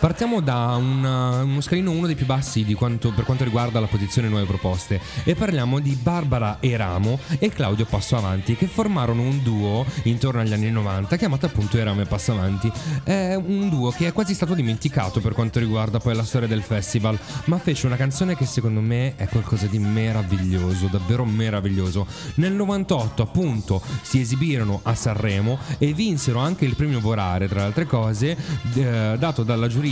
Partiamo 0.00 0.40
da 0.40 0.74
un, 0.76 1.02
uh, 1.02 1.46
uno 1.46 1.60
scalino 1.60 1.90
uno 1.90 2.06
dei 2.06 2.16
più 2.16 2.26
bassi 2.26 2.64
quanto- 2.74 3.12
per 3.12 3.24
quanto 3.24 3.44
riguarda 3.44 3.80
la 3.80 3.86
posizione 3.86 4.28
nuove 4.28 4.44
proposte 4.44 5.00
e 5.22 5.34
parliamo 5.34 5.78
di 5.78 5.94
Barbara 5.94 6.58
Eramo 6.60 7.18
e 7.38 7.48
Claudio 7.48 7.86
Passoavanti 7.86 8.56
che 8.56 8.66
formarono 8.66 9.22
un 9.22 9.42
duo 9.42 9.86
intorno 10.02 10.40
agli 10.40 10.52
anni 10.52 10.70
90 10.70 11.16
chiamato 11.16 11.46
appunto 11.46 11.78
Eramo 11.78 12.02
e 12.02 12.06
Passoavanti. 12.06 12.70
È 13.02 13.34
un 13.34 13.68
duo 13.70 13.90
che 13.92 14.08
è 14.08 14.12
quasi 14.12 14.34
stato 14.34 14.54
dimenticato 14.54 15.20
per 15.20 15.32
quanto 15.32 15.58
riguarda 15.58 16.00
poi 16.00 16.14
la 16.14 16.24
storia 16.24 16.48
del 16.48 16.62
festival, 16.62 17.18
ma 17.44 17.58
fece 17.58 17.86
una 17.86 17.96
canzone 17.96 18.36
che 18.36 18.44
secondo 18.44 18.80
me 18.80 19.14
è 19.16 19.28
qualcosa 19.28 19.66
di 19.66 19.78
meraviglioso, 19.78 20.88
davvero 20.90 21.24
meraviglioso. 21.24 22.06
Nel 22.34 22.52
98 22.52 23.22
appunto 23.22 23.80
si 24.02 24.20
esibirono 24.20 24.80
a 24.82 24.94
Sanremo 24.94 25.58
e 25.78 25.94
vinsero 25.94 26.40
anche 26.40 26.64
il 26.64 26.74
premio 26.74 27.00
Vorare 27.00 27.48
tra 27.48 27.60
le 27.60 27.66
altre 27.66 27.86
cose 27.86 28.36
eh, 28.74 29.16
dato 29.18 29.42
dalla 29.44 29.68
giuria 29.68 29.82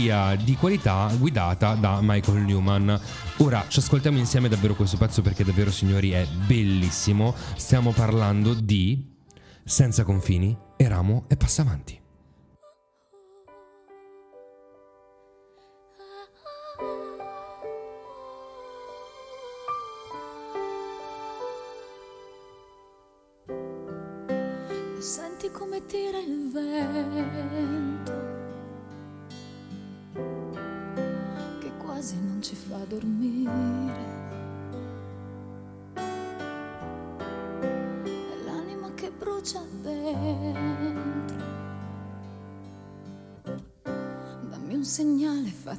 di 0.43 0.55
qualità 0.55 1.09
guidata 1.17 1.75
da 1.75 1.99
Michael 2.01 2.43
Newman. 2.43 2.99
Ora 3.37 3.65
ci 3.67 3.79
ascoltiamo 3.79 4.17
insieme 4.17 4.49
davvero 4.49 4.75
questo 4.75 4.97
pezzo 4.97 5.21
perché 5.21 5.43
davvero 5.43 5.71
signori 5.71 6.11
è 6.11 6.25
bellissimo. 6.25 7.33
Stiamo 7.55 7.91
parlando 7.91 8.53
di 8.53 9.11
Senza 9.63 10.03
confini, 10.03 10.57
Eramo 10.75 11.25
e 11.27 11.37
Passavanti. 11.37 12.02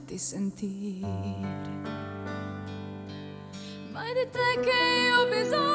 Fatti 0.04 0.18
sentire. 0.18 1.08
Ma 3.90 4.06
è 4.06 4.12
di 4.12 4.30
te 4.30 4.60
che 4.60 5.08
io 5.08 5.20
ho 5.20 5.28
bisogno 5.28 5.73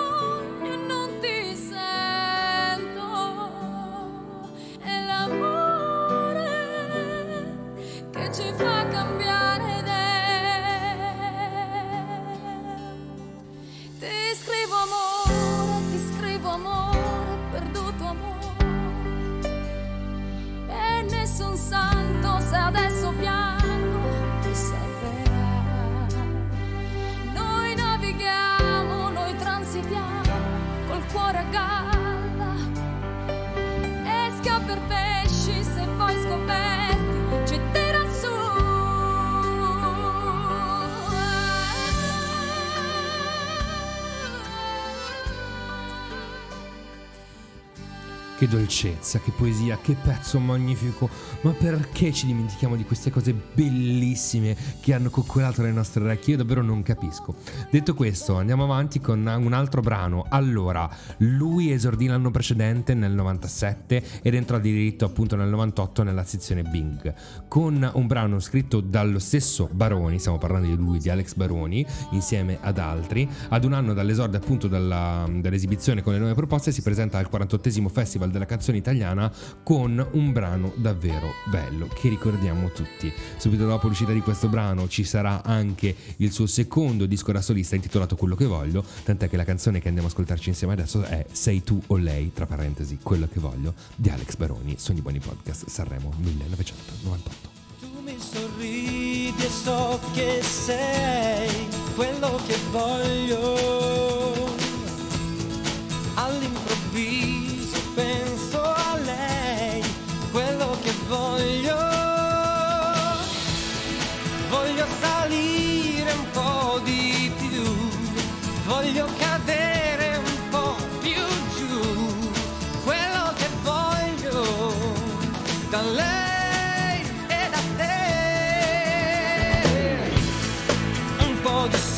Che 48.40 48.48
dolcezza, 48.48 49.20
che 49.20 49.32
poesia, 49.32 49.78
che 49.82 49.98
pezzo 50.02 50.40
magnifico. 50.40 51.10
Ma 51.42 51.52
perché 51.52 52.14
ci 52.14 52.26
dimentichiamo 52.26 52.78
di 52.78 52.86
queste 52.86 53.12
cose 53.12 53.34
bellissime 53.34 54.56
che 54.80 54.94
hanno 54.94 55.10
coccolato 55.10 55.62
le 55.62 55.74
nostre 55.74 56.06
orecchie? 56.06 56.36
Io 56.36 56.38
davvero 56.38 56.62
non 56.62 56.82
capisco. 56.82 57.36
Detto 57.70 57.94
questo, 57.94 58.38
andiamo 58.38 58.64
avanti 58.64 59.02
con 59.02 59.20
un 59.20 59.52
altro 59.52 59.82
brano. 59.82 60.26
Allora, 60.30 60.90
lui 61.18 61.74
esordì 61.74 62.08
l'anno 62.08 62.32
precedente 62.32 62.94
nel 62.94 63.12
97 63.12 64.22
ed 64.22 64.34
entrò 64.34 64.58
di 64.58 64.72
diritto 64.72 65.04
appunto 65.04 65.36
nel 65.36 65.50
98 65.50 66.04
nella 66.04 66.24
sezione 66.24 66.62
Bing 66.64 67.14
con 67.50 67.92
un 67.94 68.08
brano 68.08 68.40
scritto 68.40 68.80
dallo 68.80 69.20
stesso 69.20 69.68
Baroni, 69.70 70.18
stiamo 70.18 70.38
parlando 70.38 70.68
di 70.68 70.78
lui, 70.78 71.00
di 71.00 71.10
Alex 71.10 71.34
Baroni, 71.34 71.86
insieme 72.12 72.58
ad 72.62 72.78
altri. 72.78 73.30
Ad 73.50 73.66
un 73.66 73.74
anno 73.74 73.94
dall'esordio 73.94 74.40
appunto 74.40 74.70
dalla- 74.70 75.28
dall'esibizione 75.30 76.02
con 76.02 76.14
le 76.14 76.20
nuove 76.20 76.36
proposte 76.36 76.72
si 76.72 76.82
presenta 76.82 77.18
al 77.18 77.28
48esimo 77.30 77.90
Festival 78.30 78.32
della 78.32 78.46
canzone 78.46 78.78
italiana 78.78 79.32
con 79.64 80.08
un 80.12 80.32
brano 80.32 80.74
davvero 80.76 81.34
bello 81.46 81.88
che 81.88 82.10
ricordiamo 82.10 82.72
tutti. 82.72 83.12
Subito 83.38 83.66
dopo 83.66 83.88
l'uscita 83.88 84.14
di 84.14 84.22
questo 84.22 84.48
brano 84.48 84.88
ci 84.88 85.04
sarà 85.04 85.44
anche 85.44 85.96
il 86.18 86.32
suo 86.32 86.46
secondo 86.46 87.06
disco 87.06 87.32
da 87.32 87.42
solista 87.42 87.76
intitolato 87.76 88.16
Quello 88.16 88.36
che 88.36 88.46
voglio, 88.46 88.84
tant'è 89.04 89.30
che 89.30 89.38
la 89.38 89.44
canzone 89.44 89.80
che 89.80 89.88
andiamo 89.88 90.08
a 90.08 90.12
ascoltarci 90.12 90.50
insieme 90.50 90.74
adesso 90.74 91.04
è 91.04 91.26
Sei 91.32 91.64
tu 91.64 91.82
o 91.88 91.98
lei, 91.98 92.32
tra 92.34 92.46
parentesi, 92.46 93.00
quello 93.02 93.28
che 93.32 93.40
voglio, 93.40 93.74
di 93.96 94.10
Alex 94.10 94.36
Baroni, 94.36 94.76
Sogni 94.78 95.02
Buoni 95.02 95.20
Podcast, 95.20 95.68
Sanremo 95.68 96.14
1998. 96.18 97.58
Tu 97.80 97.88
mi 98.04 98.18
sorridi 98.20 99.34
e 99.38 99.50
so 99.50 100.00
che 100.14 100.42
sei 100.42 101.68
quello 101.96 102.40
che 102.46 102.58
voglio. 102.72 103.99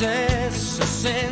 Po' 0.02 0.08
di 0.08 1.31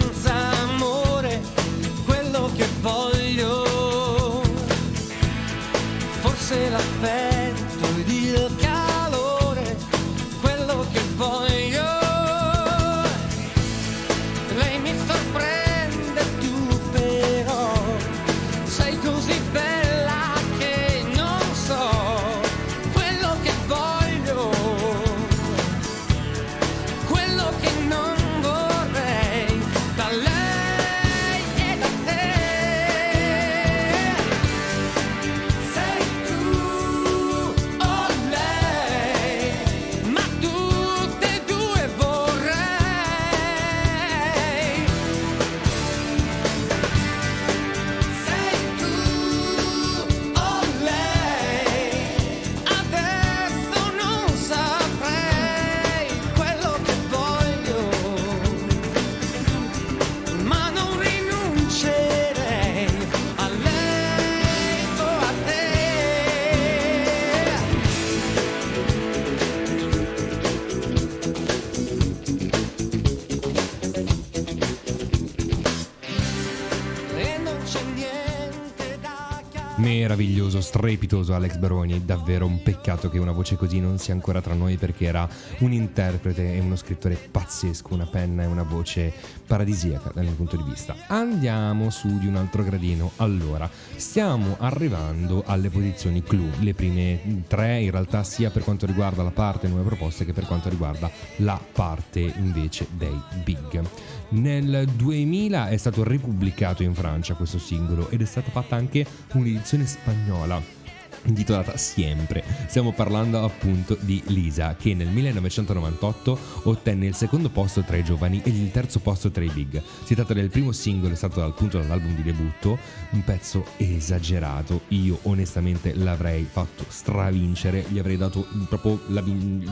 strepitoso 80.70 81.34
Alex 81.34 81.56
Baroni. 81.56 82.04
Davvero 82.04 82.46
un 82.46 82.62
peccato 82.62 83.10
che 83.10 83.18
una 83.18 83.32
voce 83.32 83.56
così 83.56 83.80
non 83.80 83.98
sia 83.98 84.14
ancora 84.14 84.40
tra 84.40 84.54
noi 84.54 84.76
perché 84.76 85.06
era 85.06 85.28
un 85.58 85.72
interprete 85.72 86.54
e 86.54 86.60
uno 86.60 86.76
scrittore 86.76 87.16
pazzesco, 87.16 87.39
una 87.88 88.06
penna 88.06 88.44
e 88.44 88.46
una 88.46 88.62
voce 88.62 89.12
paradisiaca 89.46 90.12
dal 90.14 90.24
mio 90.24 90.34
punto 90.34 90.56
di 90.56 90.62
vista. 90.62 90.94
Andiamo 91.08 91.90
su 91.90 92.18
di 92.18 92.26
un 92.26 92.36
altro 92.36 92.62
gradino. 92.62 93.10
Allora, 93.16 93.68
stiamo 93.96 94.56
arrivando 94.58 95.42
alle 95.44 95.68
posizioni 95.68 96.22
clou, 96.22 96.48
le 96.60 96.74
prime 96.74 97.44
tre 97.48 97.80
in 97.80 97.90
realtà 97.90 98.22
sia 98.22 98.50
per 98.50 98.62
quanto 98.62 98.86
riguarda 98.86 99.22
la 99.22 99.30
parte 99.30 99.68
nuove 99.68 99.84
proposte 99.84 100.24
che 100.24 100.32
per 100.32 100.46
quanto 100.46 100.68
riguarda 100.68 101.10
la 101.36 101.60
parte 101.72 102.20
invece 102.20 102.86
dei 102.96 103.20
big. 103.42 103.82
Nel 104.30 104.88
2000 104.94 105.68
è 105.68 105.76
stato 105.76 106.04
ripubblicato 106.04 106.84
in 106.84 106.94
Francia 106.94 107.34
questo 107.34 107.58
singolo 107.58 108.08
ed 108.10 108.22
è 108.22 108.26
stata 108.26 108.50
fatta 108.50 108.76
anche 108.76 109.04
un'edizione 109.32 109.84
spagnola 109.86 110.78
intitolata 111.24 111.76
Siempre. 111.76 112.44
Stiamo 112.66 112.92
parlando 112.92 113.44
appunto 113.44 113.96
di 114.00 114.22
Lisa 114.26 114.76
che 114.76 114.94
nel 114.94 115.08
1998 115.08 116.38
ottenne 116.64 117.06
il 117.06 117.14
secondo 117.14 117.48
posto 117.48 117.82
tra 117.82 117.96
i 117.96 118.04
giovani 118.04 118.40
e 118.44 118.50
il 118.50 118.70
terzo 118.70 119.00
posto 119.00 119.30
tra 119.30 119.44
i 119.44 119.50
big. 119.50 119.82
Si 120.04 120.14
tratta 120.14 120.34
del 120.34 120.50
primo 120.50 120.72
singolo 120.72 121.14
estratto 121.14 121.42
appunto 121.42 121.78
dall'album 121.78 122.14
di 122.14 122.22
debutto, 122.22 122.78
un 123.10 123.24
pezzo 123.24 123.64
esagerato. 123.76 124.82
Io 124.88 125.18
onestamente 125.22 125.94
l'avrei 125.94 126.44
fatto 126.44 126.84
stravincere, 126.88 127.84
gli 127.88 127.98
avrei 127.98 128.16
dato 128.16 128.46
proprio 128.68 129.00
la, 129.08 129.22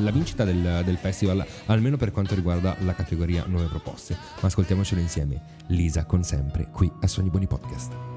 la 0.01 0.11
vincita 0.11 0.45
del, 0.45 0.83
del 0.85 0.97
festival, 0.97 1.45
almeno 1.67 1.97
per 1.97 2.13
quanto 2.13 2.35
riguarda 2.35 2.77
la 2.81 2.95
categoria 2.95 3.45
nuove 3.47 3.67
proposte. 3.67 4.17
Ma 4.41 4.49
ascoltiamocelo 4.49 5.01
insieme. 5.01 5.57
Lisa 5.69 6.05
con 6.05 6.23
sempre 6.23 6.69
qui 6.71 6.91
a 7.01 7.07
Sogni 7.07 7.31
Buoni 7.31 7.47
Podcast. 7.47 8.08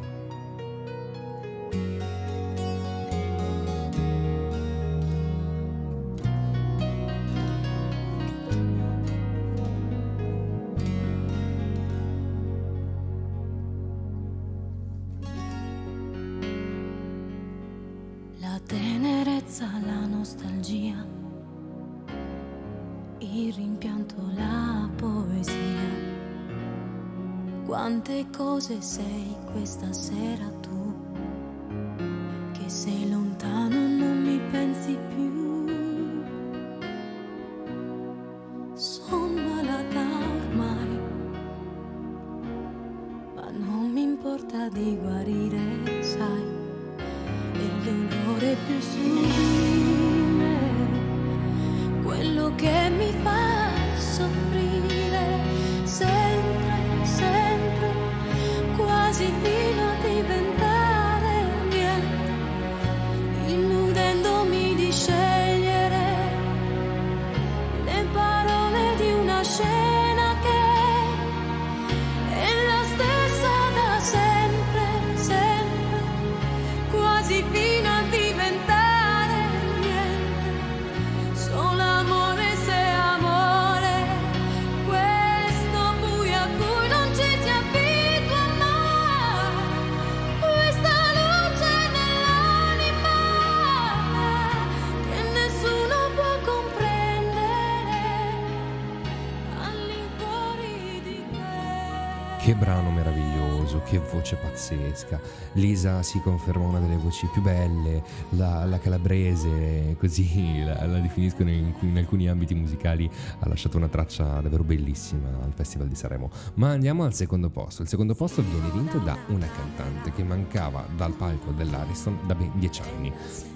Brano 102.62 102.91
meraviglioso, 102.91 103.82
che 103.84 103.97
voce 103.97 104.36
pazzesca. 104.36 105.19
Lisa 105.54 106.04
si 106.04 106.21
conferma 106.21 106.67
una 106.67 106.80
delle 106.80 106.95
voci 106.97 107.26
più 107.26 107.41
belle, 107.41 108.04
la, 108.30 108.65
la 108.65 108.78
calabrese, 108.78 109.95
così 109.97 110.62
la, 110.63 110.86
la 110.86 111.00
definiscono 111.00 111.50
in, 111.50 111.74
in 111.80 111.97
alcuni 111.97 112.30
ambiti 112.30 112.54
musicali, 112.54 113.10
ha 113.39 113.47
lasciato 113.47 113.78
una 113.78 113.88
traccia 113.88 114.41
davvero 114.41 114.63
bellissima 114.63 115.28
al 115.41 115.54
Festival 115.56 115.88
di 115.88 115.95
Sanremo. 115.95 116.30
Ma 116.56 116.69
andiamo 116.69 117.04
al 117.04 117.15
secondo 117.15 117.50
posto. 117.50 117.82
Il 117.82 117.88
secondo 117.88 118.13
posto 118.13 118.43
viene 118.43 118.69
vinto 118.69 119.00
da 119.00 119.17
una 119.30 119.47
cantante 119.47 120.12
che 120.12 120.24
mancava 120.24 120.86
dal 120.95 121.13
palco 121.13 121.50
dell'Ariston 121.54 122.19
da 122.28 122.36
ben 122.36 122.52
dieci 122.60 122.82
anni. 122.84 123.12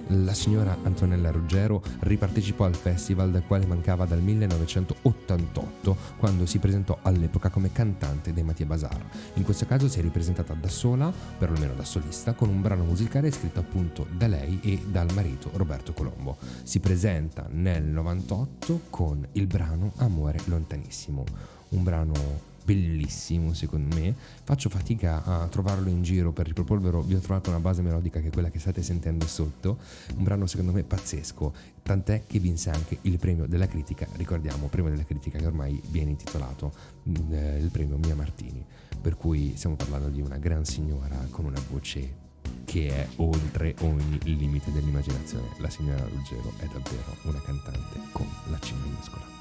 La 0.09 0.35
signora 0.35 0.77
Antonella 0.83 1.31
Ruggero 1.31 1.81
ripartecipò 2.01 2.65
al 2.65 2.75
festival 2.75 3.31
dal 3.31 3.45
quale 3.47 3.65
mancava 3.65 4.05
dal 4.05 4.21
1988, 4.21 5.97
quando 6.17 6.45
si 6.45 6.59
presentò 6.59 6.99
all'epoca 7.01 7.49
come 7.49 7.71
cantante 7.71 8.31
dei 8.31 8.43
Mattia 8.43 8.67
Bazar. 8.67 9.03
In 9.33 9.43
questo 9.43 9.65
caso 9.65 9.89
si 9.89 9.97
è 9.97 10.01
ripresentata 10.03 10.53
da 10.53 10.69
sola, 10.69 11.11
perlomeno 11.37 11.73
da 11.73 11.83
solista, 11.83 12.33
con 12.33 12.49
un 12.49 12.61
brano 12.61 12.83
musicale 12.83 13.31
scritto 13.31 13.59
appunto 13.59 14.05
da 14.15 14.27
lei 14.27 14.59
e 14.61 14.79
dal 14.85 15.11
marito 15.13 15.49
Roberto 15.53 15.91
Colombo. 15.93 16.37
Si 16.61 16.79
presenta 16.79 17.47
nel 17.49 17.83
98 17.83 18.81
con 18.91 19.27
il 19.31 19.47
brano 19.47 19.93
Amore 19.97 20.39
lontanissimo, 20.45 21.23
un 21.69 21.83
brano 21.83 22.53
bellissimo 22.65 23.53
secondo 23.53 23.95
me. 23.95 24.13
Faccio 24.43 24.69
fatica 24.69 25.23
a 25.23 25.47
trovarlo 25.47 25.87
in 25.89 26.01
giro 26.01 26.31
per 26.31 26.47
riproporvelo 26.47 27.01
vi 27.03 27.13
ho 27.13 27.19
trovato 27.19 27.49
una 27.49 27.59
base 27.59 27.81
melodica 27.81 28.19
che 28.19 28.27
è 28.27 28.31
quella 28.31 28.49
che 28.49 28.59
state 28.59 28.81
sentendo 28.81 29.27
sotto. 29.27 29.77
Un 30.17 30.23
brano 30.23 30.47
secondo 30.47 30.71
me 30.71 30.83
pazzesco. 30.83 31.53
Tant'è 31.83 32.23
che 32.25 32.39
vinse 32.39 32.71
anche 32.71 32.97
il 33.01 33.19
premio 33.19 33.45
della 33.45 33.67
critica 33.67 34.07
ricordiamo 34.15 34.67
premio 34.67 34.89
della 34.89 35.05
critica 35.05 35.37
che 35.37 35.45
ormai 35.45 35.79
viene 35.89 36.09
intitolato 36.09 36.73
mm, 37.07 37.33
eh, 37.33 37.59
il 37.59 37.69
premio 37.69 37.97
Mia 37.97 38.15
Martini. 38.15 38.65
Per 38.99 39.15
cui 39.15 39.53
stiamo 39.55 39.75
parlando 39.75 40.09
di 40.09 40.19
una 40.19 40.37
gran 40.37 40.65
signora 40.65 41.15
con 41.29 41.45
una 41.45 41.61
voce 41.69 42.23
che 42.65 42.87
è 42.89 43.07
oltre 43.17 43.75
ogni 43.81 44.19
limite 44.23 44.71
dell'immaginazione. 44.71 45.49
La 45.59 45.69
signora 45.69 46.03
Ruggero 46.07 46.51
è 46.57 46.65
davvero 46.65 47.15
una 47.23 47.41
cantante 47.41 47.99
con 48.11 48.27
la 48.49 48.57
C 48.57 48.73
minuscola 48.83 49.34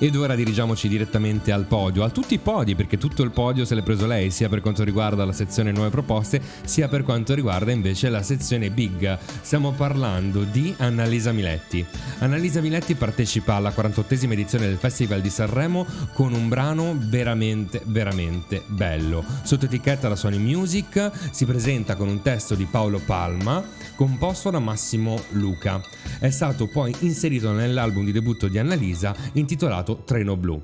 Ed 0.00 0.14
ora 0.14 0.36
dirigiamoci 0.36 0.86
direttamente 0.86 1.50
al 1.50 1.64
podio, 1.64 2.04
a 2.04 2.10
tutti 2.10 2.34
i 2.34 2.38
podi, 2.38 2.76
perché 2.76 2.98
tutto 2.98 3.24
il 3.24 3.32
podio 3.32 3.64
se 3.64 3.74
l'è 3.74 3.82
preso 3.82 4.06
lei, 4.06 4.30
sia 4.30 4.48
per 4.48 4.60
quanto 4.60 4.84
riguarda 4.84 5.24
la 5.24 5.32
sezione 5.32 5.72
nuove 5.72 5.90
proposte, 5.90 6.40
sia 6.64 6.86
per 6.86 7.02
quanto 7.02 7.34
riguarda 7.34 7.72
invece 7.72 8.08
la 8.08 8.22
sezione 8.22 8.70
big. 8.70 9.18
Stiamo 9.40 9.72
parlando 9.72 10.44
di 10.44 10.72
Annalisa 10.78 11.32
Miletti. 11.32 11.84
Annalisa 12.18 12.60
Miletti 12.60 12.94
partecipa 12.94 13.54
alla 13.54 13.74
48esima 13.76 14.32
edizione 14.32 14.68
del 14.68 14.76
Festival 14.76 15.20
di 15.20 15.30
Sanremo 15.30 15.84
con 16.12 16.32
un 16.32 16.48
brano 16.48 16.96
veramente, 16.96 17.82
veramente 17.86 18.62
bello. 18.66 19.24
Sotto 19.42 19.64
etichetta 19.64 20.08
la 20.08 20.14
Sony 20.14 20.38
Music 20.38 21.10
si 21.32 21.44
presenta 21.44 21.96
con 21.96 22.06
un 22.06 22.22
testo 22.22 22.54
di 22.54 22.66
Paolo 22.66 23.00
Palma, 23.04 23.64
composto 23.96 24.50
da 24.50 24.60
Massimo 24.60 25.20
Luca. 25.30 25.80
È 26.20 26.30
stato 26.30 26.68
poi 26.68 26.94
inserito 27.00 27.50
nell'album 27.50 28.04
di 28.04 28.12
debutto 28.12 28.46
di 28.46 28.58
Annalisa 28.58 29.12
intitolato 29.32 29.87
Treno 29.96 30.36
Blu. 30.36 30.60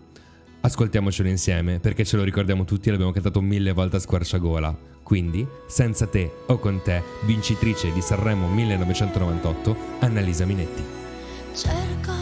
Ascoltiamocelo 0.61 1.29
insieme 1.29 1.79
perché 1.79 2.05
ce 2.05 2.17
lo 2.17 2.23
ricordiamo 2.23 2.65
tutti 2.65 2.89
e 2.89 2.91
l'abbiamo 2.93 3.13
cantato 3.13 3.41
mille 3.41 3.73
volte 3.73 3.97
a 3.97 4.01
squarciagola. 4.01 4.77
Quindi, 5.03 5.47
senza 5.67 6.07
te 6.07 6.31
o 6.47 6.59
con 6.59 6.81
te, 6.83 7.03
vincitrice 7.27 7.93
di 7.93 8.01
Sanremo 8.01 8.49
1998, 8.49 9.77
Annalisa 10.01 10.47
Minetti. 10.47 10.83
Cerco 11.53 12.13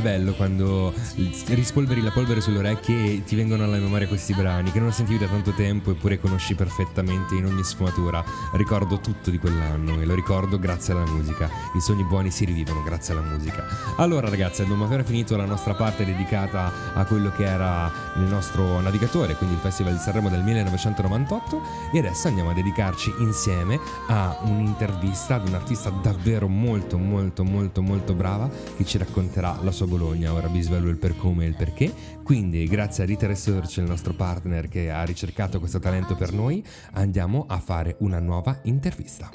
Bello 0.00 0.32
quando 0.34 0.89
rispolveri 1.14 2.00
la 2.02 2.10
polvere 2.10 2.40
sulle 2.40 2.58
orecchie 2.58 3.04
e 3.04 3.24
ti 3.24 3.36
vengono 3.36 3.64
alla 3.64 3.78
memoria 3.78 4.06
questi 4.06 4.34
brani 4.34 4.70
che 4.70 4.80
non 4.80 4.92
sentivi 4.92 5.18
da 5.18 5.26
tanto 5.26 5.52
tempo 5.52 5.90
eppure 5.90 6.18
conosci 6.18 6.54
perfettamente 6.54 7.34
in 7.34 7.46
ogni 7.46 7.62
sfumatura. 7.64 8.24
Ricordo 8.52 9.00
tutto 9.00 9.30
di 9.30 9.38
quell'anno 9.38 10.00
e 10.00 10.04
lo 10.04 10.14
ricordo 10.14 10.58
grazie 10.58 10.92
alla 10.92 11.10
musica. 11.10 11.50
I 11.74 11.80
sogni 11.80 12.04
buoni 12.04 12.30
si 12.30 12.44
rivivono 12.44 12.82
grazie 12.82 13.14
alla 13.14 13.22
musica. 13.22 13.64
Allora 13.96 14.28
ragazzi, 14.28 14.62
abbiamo 14.62 14.84
appena 14.84 15.04
finito 15.04 15.36
la 15.36 15.44
nostra 15.44 15.74
parte 15.74 16.04
dedicata 16.04 16.94
a 16.94 17.04
quello 17.04 17.30
che 17.30 17.44
era 17.44 17.90
il 18.16 18.22
nostro 18.22 18.80
navigatore, 18.80 19.34
quindi 19.34 19.54
il 19.54 19.60
Festival 19.60 19.94
di 19.94 19.98
Sanremo 19.98 20.28
del 20.28 20.42
1998 20.42 21.62
e 21.92 21.98
adesso 21.98 22.28
andiamo 22.28 22.50
a 22.50 22.54
dedicarci 22.54 23.12
insieme 23.18 23.78
a 24.08 24.38
un'intervista 24.42 25.36
ad 25.36 25.48
un'artista 25.48 25.90
davvero 25.90 26.48
molto 26.48 26.98
molto 26.98 27.44
molto 27.44 27.82
molto 27.82 28.14
brava 28.14 28.48
che 28.76 28.84
ci 28.84 28.98
racconterà 28.98 29.58
la 29.62 29.72
sua 29.72 29.86
Bologna. 29.86 30.32
Ora 30.32 30.48
vi 30.48 30.60
svelo 30.60 30.88
il 30.88 30.96
per 31.00 31.16
come 31.16 31.44
e 31.44 31.48
il 31.48 31.56
perché. 31.56 31.92
Quindi 32.22 32.64
grazie 32.66 33.02
a 33.02 33.06
Rita 33.06 33.26
Research, 33.26 33.78
il 33.78 33.84
nostro 33.84 34.12
partner 34.12 34.68
che 34.68 34.90
ha 34.90 35.02
ricercato 35.02 35.58
questo 35.58 35.80
talento 35.80 36.14
per 36.14 36.32
noi, 36.32 36.64
andiamo 36.92 37.46
a 37.48 37.58
fare 37.58 37.96
una 38.00 38.20
nuova 38.20 38.60
intervista. 38.64 39.30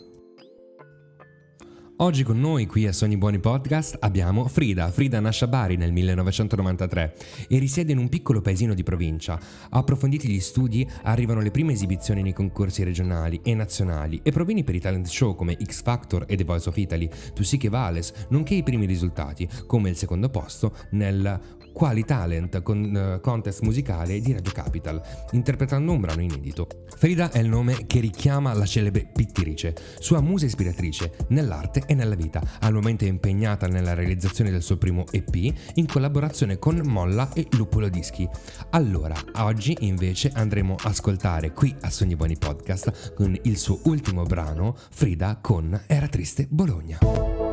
Oggi 2.00 2.24
con 2.24 2.38
noi 2.38 2.66
qui 2.66 2.86
a 2.88 2.92
Sogni 2.92 3.16
Buoni 3.16 3.40
Podcast 3.40 3.96
abbiamo 4.02 4.50
Frida. 4.50 4.92
Frida 4.92 5.22
nasce 5.22 5.46
a 5.46 5.48
Bari 5.48 5.78
nel 5.78 5.94
1993 5.94 7.16
e 7.48 7.58
risiede 7.58 7.94
in 7.94 8.00
un 8.00 8.10
piccolo 8.10 8.42
paesino 8.42 8.74
di 8.74 8.84
provincia. 8.84 9.40
Approfonditi 9.70 10.28
gli 10.28 10.42
studi, 10.42 10.86
arrivano 11.04 11.40
le 11.40 11.52
prime 11.52 11.72
esibizioni 11.72 12.22
nei 12.22 12.34
concorsi 12.34 12.84
regionali 12.84 13.40
e 13.46 13.56
nazionali 13.56 14.20
e 14.24 14.32
provini 14.34 14.66
per 14.66 14.76
i 14.76 14.82
talent 14.82 15.08
show 15.08 15.36
come 15.36 15.56
X 15.64 15.84
Factor 15.84 16.26
e 16.28 16.36
The 16.36 16.44
Voice 16.44 16.68
of 16.68 16.76
Italy, 16.76 17.10
Tu 17.34 17.44
sì 17.44 17.56
che 17.56 17.70
vales, 17.70 18.12
nonché 18.28 18.56
i 18.56 18.64
primi 18.64 18.86
risultati, 18.86 19.48
come 19.66 19.88
il 19.88 19.96
secondo 19.96 20.28
posto 20.28 20.76
nel 20.92 21.40
Quali 21.76 22.06
Talent 22.06 22.62
con, 22.62 22.96
eh, 22.96 23.20
contest 23.20 23.62
musicale 23.64 24.22
di 24.22 24.32
Radio 24.32 24.54
Capital, 24.54 25.02
interpretando 25.32 25.92
un 25.92 26.00
brano 26.00 26.22
inedito. 26.22 26.68
Frida 26.96 27.32
è 27.32 27.40
il 27.40 27.50
nome 27.50 27.86
che 27.86 28.00
richiama 28.00 28.54
la 28.54 28.66
celebre 28.66 29.10
pittrice, 29.14 29.76
sua 30.00 30.22
musa 30.22 30.46
ispiratrice 30.46 31.12
nell'arte 31.30 31.84
e 31.86 31.94
nella 31.94 32.16
vita. 32.16 32.42
Al 32.62 32.72
momento 32.72 33.04
è 33.04 33.10
impegnata 33.10 33.68
nella 33.68 33.94
realizzazione 33.94 34.52
del 34.52 34.62
suo 34.62 34.78
primo 34.78 35.04
EP 35.12 35.36
in 35.74 35.86
collaborazione 35.86 36.58
con 36.58 36.82
Molla 36.86 37.34
e 37.34 37.46
Luppolo 37.52 37.90
Dischi. 37.90 38.26
Allora, 38.70 39.16
oggi 39.40 39.76
invece 39.82 40.32
andremo 40.34 40.76
a 40.82 40.90
ascoltare 40.90 41.52
qui 41.52 41.76
a 41.82 41.90
Sogni 41.90 42.16
Buoni 42.16 42.38
Podcast 42.38 43.14
con 43.16 43.38
il 43.44 43.58
suo 43.58 43.82
ultimo 43.84 44.24
brano, 44.24 44.78
Frida 44.92 45.40
con 45.42 45.78
Era 45.88 46.08
triste 46.08 46.48
Bologna. 46.50 47.45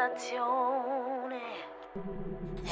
Stazione. 0.00 1.38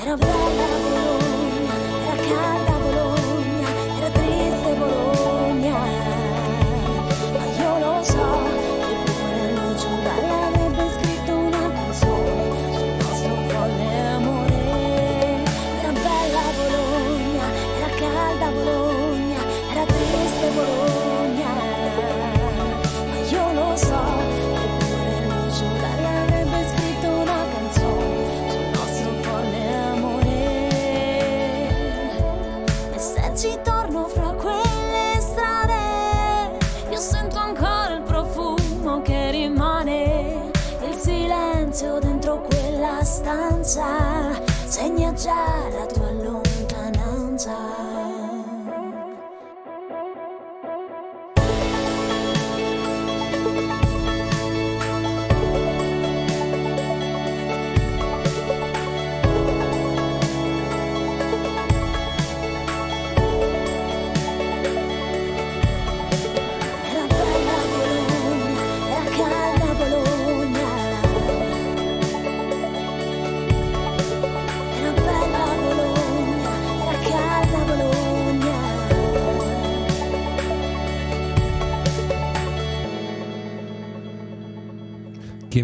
Era 0.01 0.17
bella 0.17 0.67
Bologna, 0.83 1.75
era 2.07 2.23
calda 2.23 2.68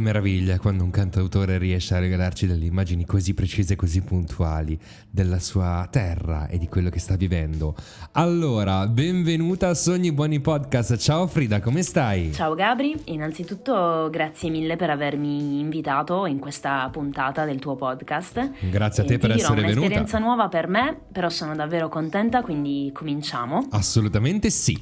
meraviglia 0.05 0.59
quando 0.59 0.85
un 0.85 0.91
cantautore 0.91 1.57
riesce 1.57 1.95
a 1.95 1.99
regalarci 1.99 2.47
delle 2.47 2.67
immagini 2.67 3.07
così 3.07 3.33
precise, 3.33 3.75
così 3.75 4.03
puntuali 4.03 4.79
della 5.11 5.39
sua 5.41 5.89
terra 5.91 6.47
e 6.47 6.59
di 6.59 6.69
quello 6.69 6.91
che 6.91 6.99
sta 6.99 7.17
vivendo. 7.17 7.75
Allora, 8.13 8.87
benvenuta 8.87 9.71
a 9.71 9.75
Sogni 9.75 10.13
Buoni 10.13 10.41
Podcast. 10.41 10.99
Ciao 10.99 11.27
Frida, 11.27 11.61
come 11.61 11.83
stai? 11.83 12.33
Ciao 12.33 12.55
Gabri, 12.55 12.95
innanzitutto 13.07 14.09
grazie 14.11 14.51
mille 14.51 14.77
per 14.77 14.91
avermi 14.91 15.59
invitato 15.59 16.27
in 16.27 16.39
questa 16.39 16.87
puntata 16.93 17.47
del 17.47 17.59
tuo 17.59 17.75
podcast. 17.75 18.51
Grazie 18.69 19.03
a 19.05 19.07
te 19.07 19.15
E 19.15 19.19
per 19.19 19.31
essere 19.31 19.55
venuta. 19.63 19.79
un'esperienza 19.79 20.19
nuova 20.19 20.49
per 20.49 20.69
me, 20.69 20.97
però 21.11 21.31
sono 21.31 21.57
davvero 21.57 21.89
contenta, 21.89 22.43
quindi 22.43 22.91
cominciamo. 22.93 23.67
Assolutamente 23.71 24.51
sì. 24.51 24.79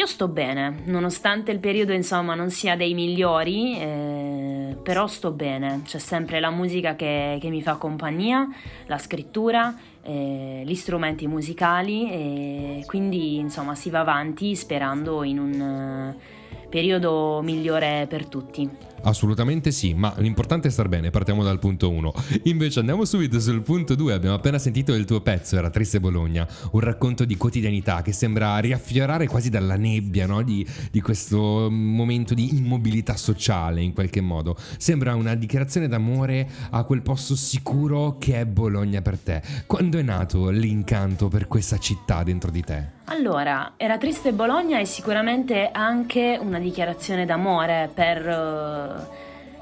Io 0.00 0.06
sto 0.06 0.28
bene, 0.28 0.80
nonostante 0.84 1.52
il 1.52 1.58
periodo 1.58 1.92
insomma 1.92 2.34
non 2.34 2.48
sia 2.48 2.74
dei 2.74 2.94
migliori, 2.94 3.78
eh, 3.78 4.74
però 4.82 5.06
sto 5.06 5.30
bene. 5.30 5.82
C'è 5.84 5.98
sempre 5.98 6.40
la 6.40 6.48
musica 6.48 6.96
che, 6.96 7.36
che 7.38 7.50
mi 7.50 7.60
fa 7.60 7.76
compagnia, 7.76 8.48
la 8.86 8.96
scrittura, 8.96 9.76
eh, 10.00 10.62
gli 10.64 10.74
strumenti 10.74 11.26
musicali 11.26 12.10
e 12.10 12.84
quindi 12.86 13.36
insomma 13.36 13.74
si 13.74 13.90
va 13.90 14.00
avanti 14.00 14.56
sperando 14.56 15.22
in 15.22 15.38
un 15.38 15.60
eh, 15.60 16.66
periodo 16.70 17.42
migliore 17.42 18.06
per 18.08 18.24
tutti. 18.24 18.89
Assolutamente 19.02 19.70
sì, 19.70 19.94
ma 19.94 20.14
l'importante 20.18 20.68
è 20.68 20.70
star 20.70 20.88
bene, 20.88 21.10
partiamo 21.10 21.42
dal 21.42 21.58
punto 21.58 21.90
1. 21.90 22.12
Invece 22.44 22.80
andiamo 22.80 23.04
subito 23.04 23.40
sul 23.40 23.62
punto 23.62 23.94
2, 23.94 24.12
abbiamo 24.12 24.34
appena 24.34 24.58
sentito 24.58 24.94
il 24.94 25.04
tuo 25.04 25.20
pezzo, 25.20 25.56
era 25.56 25.70
Triste 25.70 26.00
Bologna, 26.00 26.46
un 26.72 26.80
racconto 26.80 27.24
di 27.24 27.36
quotidianità 27.36 28.02
che 28.02 28.12
sembra 28.12 28.58
riaffiorare 28.58 29.26
quasi 29.26 29.48
dalla 29.48 29.76
nebbia, 29.76 30.26
no? 30.26 30.42
di, 30.42 30.66
di 30.90 31.00
questo 31.00 31.68
momento 31.70 32.34
di 32.34 32.56
immobilità 32.56 33.16
sociale 33.16 33.80
in 33.80 33.94
qualche 33.94 34.20
modo. 34.20 34.56
Sembra 34.76 35.14
una 35.14 35.34
dichiarazione 35.34 35.88
d'amore 35.88 36.48
a 36.70 36.84
quel 36.84 37.02
posto 37.02 37.34
sicuro 37.34 38.16
che 38.18 38.40
è 38.40 38.46
Bologna 38.46 39.00
per 39.00 39.18
te. 39.18 39.42
Quando 39.66 39.98
è 39.98 40.02
nato 40.02 40.50
l'incanto 40.50 41.28
per 41.28 41.46
questa 41.46 41.78
città 41.78 42.22
dentro 42.22 42.50
di 42.50 42.62
te? 42.62 42.98
Allora, 43.10 43.72
Era 43.76 43.98
triste 43.98 44.32
Bologna 44.32 44.78
è 44.78 44.84
sicuramente 44.84 45.70
anche 45.72 46.38
una 46.40 46.60
dichiarazione 46.60 47.24
d'amore 47.24 47.90
per 47.92 48.28
eh, 48.28 48.89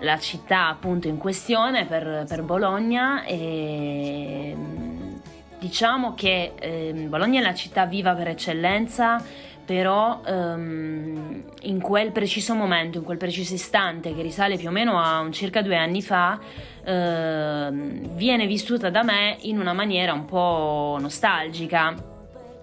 la 0.00 0.18
città 0.18 0.68
appunto 0.68 1.08
in 1.08 1.18
questione, 1.18 1.86
per, 1.86 2.24
per 2.28 2.42
Bologna 2.42 3.24
e 3.24 4.54
diciamo 5.58 6.14
che 6.14 6.52
ehm, 6.58 7.08
Bologna 7.08 7.40
è 7.40 7.42
la 7.42 7.54
città 7.54 7.84
viva 7.84 8.14
per 8.14 8.28
eccellenza, 8.28 9.22
però 9.64 10.22
ehm, 10.24 11.42
in 11.62 11.80
quel 11.80 12.12
preciso 12.12 12.54
momento, 12.54 12.98
in 12.98 13.04
quel 13.04 13.18
preciso 13.18 13.54
istante 13.54 14.14
che 14.14 14.22
risale 14.22 14.56
più 14.56 14.68
o 14.68 14.70
meno 14.70 15.00
a 15.00 15.20
un 15.20 15.32
circa 15.32 15.60
due 15.60 15.76
anni 15.76 16.00
fa, 16.00 16.38
ehm, 16.84 18.14
viene 18.14 18.46
vissuta 18.46 18.88
da 18.88 19.02
me 19.02 19.36
in 19.42 19.58
una 19.58 19.72
maniera 19.72 20.12
un 20.12 20.24
po' 20.24 20.96
nostalgica 21.00 22.16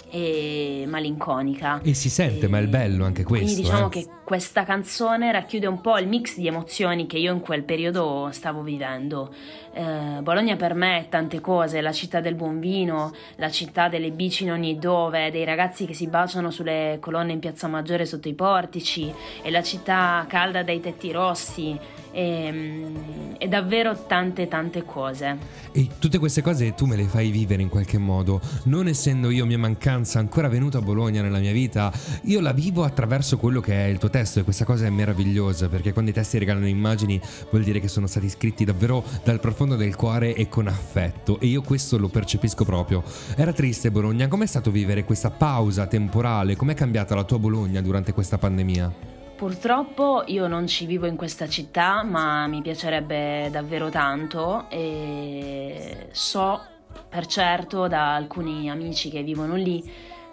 e 0.09 0.85
malinconica. 0.87 1.81
E 1.83 1.93
si 1.93 2.09
sente, 2.09 2.47
ma 2.47 2.59
è 2.59 2.67
bello 2.67 3.05
anche 3.05 3.23
questo. 3.23 3.45
Quindi 3.45 3.61
diciamo 3.63 3.87
eh. 3.87 3.89
che 3.89 4.07
questa 4.25 4.65
canzone 4.65 5.31
racchiude 5.31 5.67
un 5.67 5.79
po' 5.81 5.99
il 5.99 6.07
mix 6.07 6.35
di 6.35 6.47
emozioni 6.47 7.05
che 7.05 7.19
io 7.19 7.31
in 7.31 7.41
quel 7.41 7.63
periodo 7.63 8.29
stavo 8.31 8.63
vivendo. 8.63 9.31
Eh, 9.71 10.19
Bologna 10.21 10.55
per 10.55 10.73
me 10.73 10.97
è 10.97 11.09
tante 11.09 11.39
cose, 11.39 11.79
la 11.79 11.91
città 11.91 12.21
del 12.21 12.33
buon 12.33 12.59
vino, 12.59 13.13
la 13.35 13.51
città 13.51 13.87
delle 13.87 14.09
bici 14.09 14.43
in 14.43 14.51
ogni 14.51 14.79
dove, 14.79 15.29
dei 15.29 15.45
ragazzi 15.45 15.85
che 15.85 15.93
si 15.93 16.07
baciano 16.07 16.49
sulle 16.49 16.97
colonne 16.99 17.33
in 17.33 17.39
piazza 17.39 17.67
Maggiore 17.67 18.05
sotto 18.05 18.27
i 18.27 18.33
portici, 18.33 19.13
è 19.43 19.51
la 19.51 19.61
città 19.61 20.25
calda 20.27 20.63
dai 20.63 20.79
tetti 20.79 21.11
rossi, 21.11 21.77
e, 22.15 22.49
mm, 22.51 23.33
è 23.37 23.47
davvero 23.49 24.05
tante 24.07 24.47
tante 24.47 24.85
cose. 24.85 25.37
E 25.73 25.89
tutte 25.99 26.17
queste 26.17 26.41
cose 26.41 26.73
tu 26.73 26.85
me 26.85 26.95
le 26.95 27.03
fai 27.03 27.29
vivere 27.29 27.61
in 27.61 27.67
qualche 27.67 27.97
modo. 27.97 28.39
Non 28.63 28.87
essendo 28.87 29.29
io 29.29 29.45
mia 29.45 29.57
mancanza 29.57 30.17
ancora 30.17 30.47
venuta 30.47 30.77
a 30.77 30.81
Bologna 30.81 31.21
nella 31.21 31.39
mia 31.39 31.51
vita, 31.51 31.91
io 32.23 32.39
la 32.39 32.53
vivo 32.53 32.85
attraverso 32.85 33.37
quello 33.37 33.59
che 33.59 33.73
è 33.73 33.87
il 33.87 33.97
tuo 33.97 34.09
testo 34.15 34.39
e 34.39 34.43
questa 34.43 34.63
cosa 34.63 34.85
è 34.85 34.89
meravigliosa 34.89 35.67
perché 35.67 35.91
quando 35.91 36.11
i 36.11 36.13
testi 36.13 36.37
regalano 36.37 36.69
immagini 36.69 37.19
vuol 37.49 37.63
dire 37.63 37.81
che 37.81 37.89
sono 37.89 38.07
stati 38.07 38.29
scritti 38.29 38.63
davvero 38.63 39.03
dal 39.25 39.41
profondo 39.41 39.75
del 39.75 39.97
cuore 39.97 40.33
e 40.33 40.47
con 40.47 40.67
affetto 40.67 41.37
e 41.41 41.47
io 41.47 41.61
questo 41.61 41.97
lo 41.97 42.07
percepisco 42.07 42.63
proprio. 42.63 43.03
Era 43.35 43.51
triste 43.51 43.91
Bologna, 43.91 44.29
com'è 44.29 44.45
stato 44.45 44.71
vivere 44.71 45.03
questa 45.03 45.31
pausa 45.31 45.85
temporale? 45.87 46.55
Com'è 46.55 46.73
cambiata 46.73 47.13
la 47.13 47.25
tua 47.25 47.39
Bologna 47.39 47.81
durante 47.81 48.13
questa 48.13 48.37
pandemia? 48.37 48.93
Purtroppo 49.35 50.23
io 50.27 50.47
non 50.47 50.65
ci 50.65 50.85
vivo 50.85 51.07
in 51.07 51.17
questa 51.17 51.49
città, 51.49 52.01
ma 52.03 52.47
mi 52.47 52.61
piacerebbe 52.61 53.49
davvero 53.51 53.89
tanto 53.89 54.69
e 54.69 56.07
so 56.11 56.61
per 57.09 57.25
certo 57.25 57.89
da 57.89 58.15
alcuni 58.15 58.69
amici 58.69 59.09
che 59.09 59.23
vivono 59.23 59.55
lì 59.55 59.83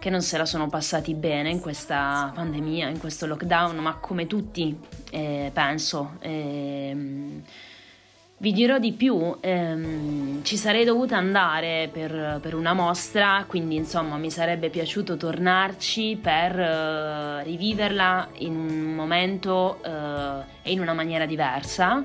che 0.03 0.11
non 0.11 0.21
se 0.21 0.37
la 0.37 0.45
sono 0.45 0.67
passati 0.67 1.15
bene 1.15 1.49
in 1.49 1.61
questa 1.61 2.33
pandemia, 2.35 2.89
in 2.89 2.99
questo 2.99 3.25
lockdown, 3.27 3.77
ma 3.77 3.99
come 4.01 4.27
tutti 4.27 4.77
eh, 5.13 5.53
penso. 5.55 6.17
Ehm, 6.19 7.41
vi 8.39 8.53
dirò 8.53 8.81
di 8.81 8.95
più, 8.95 9.37
ehm, 9.39 10.43
ci 10.43 10.57
sarei 10.57 10.85
dovuta 10.85 11.17
andare 11.17 11.89
per, 11.93 12.41
per 12.43 12.57
una 12.57 12.73
mostra, 12.73 13.45
quindi 13.47 13.77
insomma 13.77 14.17
mi 14.17 14.29
sarebbe 14.29 14.71
piaciuto 14.71 15.17
tornarci 15.17 16.19
per 16.21 16.59
eh, 16.59 17.45
riviverla 17.45 18.31
in 18.39 18.57
un 18.57 18.95
momento 18.97 19.79
eh, 19.85 20.45
e 20.63 20.73
in 20.73 20.81
una 20.81 20.95
maniera 20.95 21.27
diversa, 21.27 22.05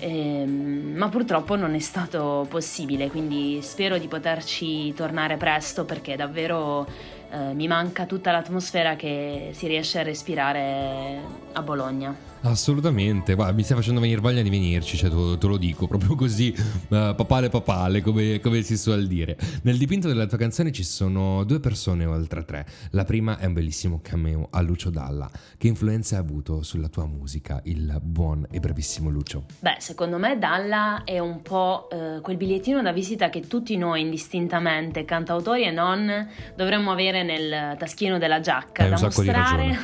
ehm, 0.00 0.94
ma 0.96 1.08
purtroppo 1.08 1.54
non 1.54 1.76
è 1.76 1.78
stato 1.78 2.48
possibile, 2.50 3.08
quindi 3.08 3.60
spero 3.62 3.96
di 3.96 4.08
poterci 4.08 4.92
tornare 4.92 5.36
presto 5.36 5.84
perché 5.84 6.16
davvero 6.16 7.16
eh, 7.30 7.54
mi 7.54 7.66
manca 7.66 8.06
tutta 8.06 8.32
l'atmosfera 8.32 8.96
che 8.96 9.50
si 9.52 9.66
riesce 9.66 10.00
a 10.00 10.02
respirare 10.02 11.20
a 11.52 11.62
Bologna. 11.62 12.27
Assolutamente, 12.42 13.34
guarda, 13.34 13.52
mi 13.52 13.62
stai 13.62 13.76
facendo 13.76 14.00
venire 14.00 14.20
voglia 14.20 14.42
di 14.42 14.50
venirci, 14.50 14.96
cioè, 14.96 15.10
te, 15.10 15.46
lo 15.46 15.56
dico, 15.56 15.86
proprio 15.88 16.14
così, 16.14 16.52
eh, 16.52 17.14
papale 17.16 17.48
papale, 17.48 18.00
come, 18.00 18.40
come 18.40 18.62
si 18.62 18.76
suol 18.76 19.06
dire. 19.06 19.36
Nel 19.62 19.76
dipinto 19.76 20.06
della 20.08 20.26
tua 20.26 20.38
canzone 20.38 20.70
ci 20.70 20.84
sono 20.84 21.44
due 21.44 21.60
persone 21.60 22.04
oltre 22.04 22.40
a 22.40 22.42
tre. 22.44 22.66
La 22.90 23.04
prima 23.04 23.38
è 23.38 23.46
un 23.46 23.54
bellissimo 23.54 24.00
cameo 24.02 24.48
a 24.50 24.60
Lucio 24.60 24.90
Dalla. 24.90 25.28
Che 25.56 25.66
influenza 25.66 26.16
ha 26.16 26.20
avuto 26.20 26.62
sulla 26.62 26.88
tua 26.88 27.06
musica 27.06 27.60
il 27.64 27.98
buon 28.02 28.46
e 28.50 28.60
bravissimo 28.60 29.10
Lucio? 29.10 29.44
Beh, 29.58 29.76
secondo 29.78 30.18
me 30.18 30.38
Dalla 30.38 31.02
è 31.04 31.18
un 31.18 31.42
po' 31.42 31.88
eh, 31.90 32.20
quel 32.22 32.36
bigliettino 32.36 32.82
da 32.82 32.92
visita 32.92 33.30
che 33.30 33.46
tutti 33.46 33.76
noi 33.76 34.02
indistintamente, 34.02 35.04
cantautori 35.04 35.64
e 35.64 35.70
non, 35.70 36.28
dovremmo 36.54 36.92
avere 36.92 37.22
nel 37.24 37.76
taschino 37.76 38.18
della 38.18 38.40
giacca 38.40 38.84
Hai 38.84 38.90
da 38.90 38.94
un 38.94 39.10
sacco 39.10 39.22
di 39.22 39.28
mostrare 39.28 39.78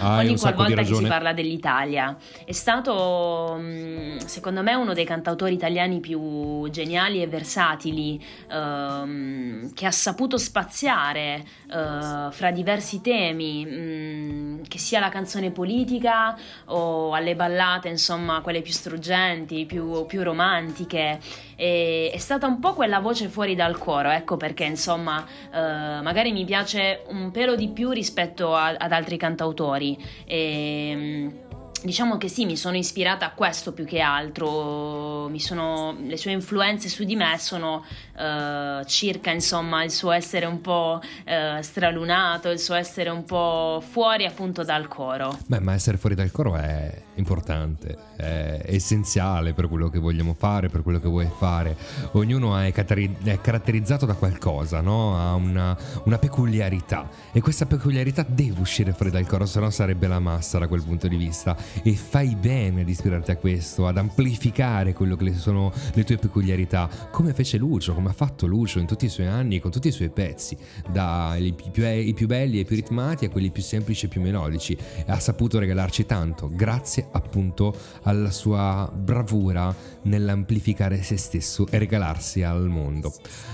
ogni 0.02 0.36
qualvolta 0.36 0.82
che 0.82 0.94
si 0.94 1.04
parla 1.04 1.32
dell'Italia. 1.32 1.99
È 2.44 2.52
stato, 2.52 3.56
mh, 3.58 4.18
secondo 4.26 4.62
me, 4.62 4.74
uno 4.74 4.92
dei 4.94 5.04
cantautori 5.04 5.54
italiani 5.54 6.00
più 6.00 6.68
geniali 6.70 7.22
e 7.22 7.26
versatili, 7.26 8.22
ehm, 8.50 9.72
che 9.74 9.86
ha 9.86 9.90
saputo 9.90 10.36
spaziare 10.38 11.44
eh, 11.70 12.28
fra 12.30 12.50
diversi 12.50 13.00
temi, 13.00 13.64
mh, 13.64 14.68
che 14.68 14.78
sia 14.78 15.00
la 15.00 15.08
canzone 15.08 15.50
politica 15.50 16.36
o 16.66 17.12
alle 17.14 17.34
ballate, 17.34 17.88
insomma, 17.88 18.40
quelle 18.40 18.62
più 18.62 18.72
struggenti, 18.72 19.66
più, 19.66 20.06
più 20.06 20.22
romantiche. 20.22 21.18
E- 21.56 22.10
è 22.12 22.18
stata 22.18 22.46
un 22.46 22.58
po' 22.60 22.74
quella 22.74 23.00
voce 23.00 23.28
fuori 23.28 23.54
dal 23.54 23.78
coro, 23.78 24.10
ecco 24.10 24.36
perché, 24.36 24.64
insomma, 24.64 25.24
eh, 25.52 26.00
magari 26.02 26.32
mi 26.32 26.44
piace 26.44 27.02
un 27.08 27.30
pelo 27.30 27.54
di 27.56 27.68
più 27.68 27.90
rispetto 27.90 28.54
a- 28.54 28.74
ad 28.78 28.92
altri 28.92 29.16
cantautori. 29.16 29.96
E, 30.24 30.94
mh, 30.94 31.49
Diciamo 31.82 32.18
che 32.18 32.28
sì, 32.28 32.44
mi 32.44 32.56
sono 32.56 32.76
ispirata 32.76 33.26
a 33.26 33.30
questo 33.30 33.72
più 33.72 33.84
che 33.84 34.00
altro, 34.00 35.30
sono- 35.38 35.96
le 36.00 36.16
sue 36.16 36.32
influenze 36.32 36.88
su 36.88 37.04
di 37.04 37.16
me 37.16 37.36
sono 37.38 37.84
eh, 38.16 38.82
circa 38.86 39.30
insomma 39.30 39.82
il 39.82 39.90
suo 39.90 40.10
essere 40.10 40.46
un 40.46 40.60
po' 40.60 41.00
eh, 41.24 41.58
stralunato, 41.62 42.50
il 42.50 42.58
suo 42.58 42.74
essere 42.74 43.08
un 43.08 43.24
po' 43.24 43.82
fuori 43.86 44.26
appunto 44.26 44.62
dal 44.62 44.88
coro. 44.88 45.36
Beh, 45.46 45.60
ma 45.60 45.72
essere 45.72 45.96
fuori 45.96 46.14
dal 46.14 46.30
coro 46.30 46.56
è 46.56 47.02
importante, 47.14 47.96
è 48.16 48.62
essenziale 48.66 49.52
per 49.52 49.68
quello 49.68 49.88
che 49.88 49.98
vogliamo 49.98 50.34
fare, 50.34 50.68
per 50.68 50.82
quello 50.82 51.00
che 51.00 51.08
vuoi 51.08 51.28
fare. 51.36 51.76
Ognuno 52.12 52.56
è, 52.56 52.72
caratterizzato 52.72 54.06
da 54.06 54.14
qualcosa, 54.14 54.80
no? 54.80 55.18
Ha 55.18 55.34
una, 55.34 55.76
una 56.04 56.18
peculiarità 56.18 57.08
e 57.32 57.40
questa 57.40 57.66
peculiarità 57.66 58.24
deve 58.28 58.60
uscire 58.60 58.92
fuori 58.92 59.10
dal 59.10 59.26
coro, 59.26 59.46
se 59.46 59.60
no 59.60 59.70
sarebbe 59.70 60.06
la 60.06 60.18
massa 60.18 60.58
da 60.58 60.68
quel 60.68 60.82
punto 60.82 61.08
di 61.08 61.16
vista. 61.16 61.56
E 61.82 61.94
fai 61.94 62.34
bene 62.34 62.82
ad 62.82 62.88
ispirarti 62.88 63.30
a 63.30 63.36
questo, 63.36 63.86
ad 63.86 63.98
amplificare 63.98 64.92
quello 64.92 65.16
che 65.16 65.34
sono 65.34 65.72
le 65.94 66.04
tue 66.04 66.16
peculiarità, 66.16 66.88
come 67.10 67.34
fece 67.34 67.58
Lucio, 67.58 67.94
come 67.94 68.10
ha 68.10 68.14
fatto 68.14 68.46
Lucio 68.46 68.78
in 68.78 68.86
tutti 68.86 69.04
i 69.04 69.08
suoi 69.08 69.26
anni 69.26 69.58
con 69.60 69.70
tutti 69.70 69.88
i 69.88 69.92
suoi 69.92 70.10
pezzi, 70.10 70.56
dai 70.90 71.52
più, 71.52 71.84
i 71.84 72.14
più 72.14 72.26
belli 72.26 72.60
e 72.60 72.64
più 72.64 72.76
ritmati 72.76 73.24
a 73.24 73.30
quelli 73.30 73.50
più 73.50 73.62
semplici 73.62 74.06
e 74.06 74.08
più 74.08 74.20
melodici. 74.20 74.76
Ha 75.06 75.18
saputo 75.18 75.58
regalarci 75.58 76.06
tanto, 76.06 76.50
grazie 76.52 76.99
appunto 77.10 77.74
alla 78.02 78.30
sua 78.30 78.90
bravura 78.94 79.74
nell'amplificare 80.02 81.02
se 81.02 81.16
stesso 81.16 81.66
e 81.70 81.78
regalarsi 81.78 82.42
al 82.42 82.68
mondo. 82.68 83.12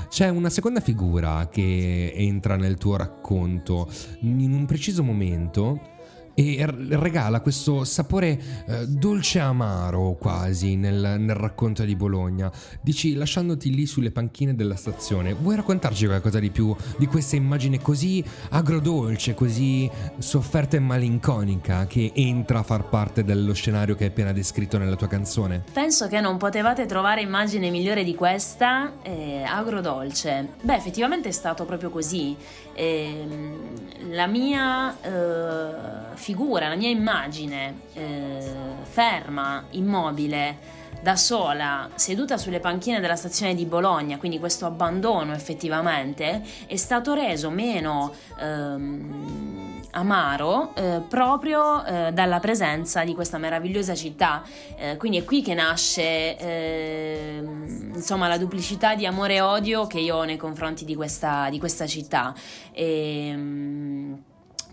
C'è 0.08 0.28
una 0.28 0.50
seconda 0.50 0.80
figura 0.80 1.48
che 1.50 2.12
entra 2.14 2.56
nel 2.56 2.76
tuo 2.76 2.96
racconto 2.96 3.88
in 4.20 4.52
un 4.52 4.64
preciso 4.66 5.02
momento 5.02 5.94
e 6.38 6.66
regala 6.90 7.40
questo 7.40 7.84
sapore 7.84 8.38
eh, 8.66 8.86
dolce 8.86 9.40
amaro 9.40 10.16
quasi 10.20 10.76
nel, 10.76 11.16
nel 11.18 11.34
racconto 11.34 11.82
di 11.84 11.96
Bologna. 11.96 12.52
Dici 12.82 13.14
lasciandoti 13.14 13.74
lì 13.74 13.86
sulle 13.86 14.10
panchine 14.10 14.54
della 14.54 14.76
stazione, 14.76 15.32
vuoi 15.32 15.56
raccontarci 15.56 16.04
qualcosa 16.04 16.38
di 16.38 16.50
più 16.50 16.76
di 16.98 17.06
questa 17.06 17.36
immagine 17.36 17.80
così 17.80 18.22
agrodolce, 18.50 19.32
così 19.32 19.90
sofferta 20.18 20.76
e 20.76 20.80
malinconica 20.80 21.86
che 21.86 22.12
entra 22.14 22.58
a 22.58 22.62
far 22.62 22.88
parte 22.90 23.24
dello 23.24 23.54
scenario 23.54 23.94
che 23.94 24.04
hai 24.04 24.10
appena 24.10 24.32
descritto 24.32 24.76
nella 24.76 24.96
tua 24.96 25.08
canzone? 25.08 25.64
Penso 25.72 26.06
che 26.06 26.20
non 26.20 26.36
potevate 26.36 26.84
trovare 26.84 27.22
immagine 27.22 27.70
migliore 27.70 28.04
di 28.04 28.14
questa, 28.14 29.00
eh, 29.02 29.42
agrodolce. 29.42 30.50
Beh, 30.60 30.74
effettivamente 30.74 31.30
è 31.30 31.32
stato 31.32 31.64
proprio 31.64 31.88
così. 31.88 32.36
Ehm, 32.76 34.10
la 34.10 34.26
mia 34.26 34.94
eh, 35.00 36.14
figura, 36.14 36.68
la 36.68 36.76
mia 36.76 36.90
immagine 36.90 37.80
eh, 37.94 38.52
ferma, 38.82 39.64
immobile, 39.70 40.58
da 41.02 41.16
sola, 41.16 41.88
seduta 41.94 42.36
sulle 42.36 42.60
panchine 42.60 43.00
della 43.00 43.16
stazione 43.16 43.54
di 43.54 43.64
Bologna, 43.64 44.18
quindi 44.18 44.38
questo 44.38 44.66
abbandono 44.66 45.32
effettivamente 45.32 46.42
è 46.66 46.76
stato 46.76 47.14
reso 47.14 47.50
meno 47.50 48.12
ehm, 48.38 49.82
amaro 49.92 50.74
eh, 50.74 51.00
proprio 51.08 51.84
eh, 51.84 52.12
dalla 52.12 52.40
presenza 52.40 53.04
di 53.04 53.14
questa 53.14 53.38
meravigliosa 53.38 53.94
città. 53.94 54.42
Eh, 54.76 54.96
quindi 54.96 55.18
è 55.18 55.24
qui 55.24 55.42
che 55.42 55.54
nasce 55.54 56.36
ehm, 56.36 57.92
insomma 57.94 58.28
la 58.28 58.38
duplicità 58.38 58.94
di 58.94 59.06
amore 59.06 59.34
e 59.34 59.40
odio 59.40 59.86
che 59.86 60.00
io 60.00 60.16
ho 60.16 60.24
nei 60.24 60.36
confronti 60.36 60.84
di 60.84 60.94
questa, 60.94 61.48
di 61.50 61.58
questa 61.58 61.86
città. 61.86 62.34
Ehm, 62.72 64.22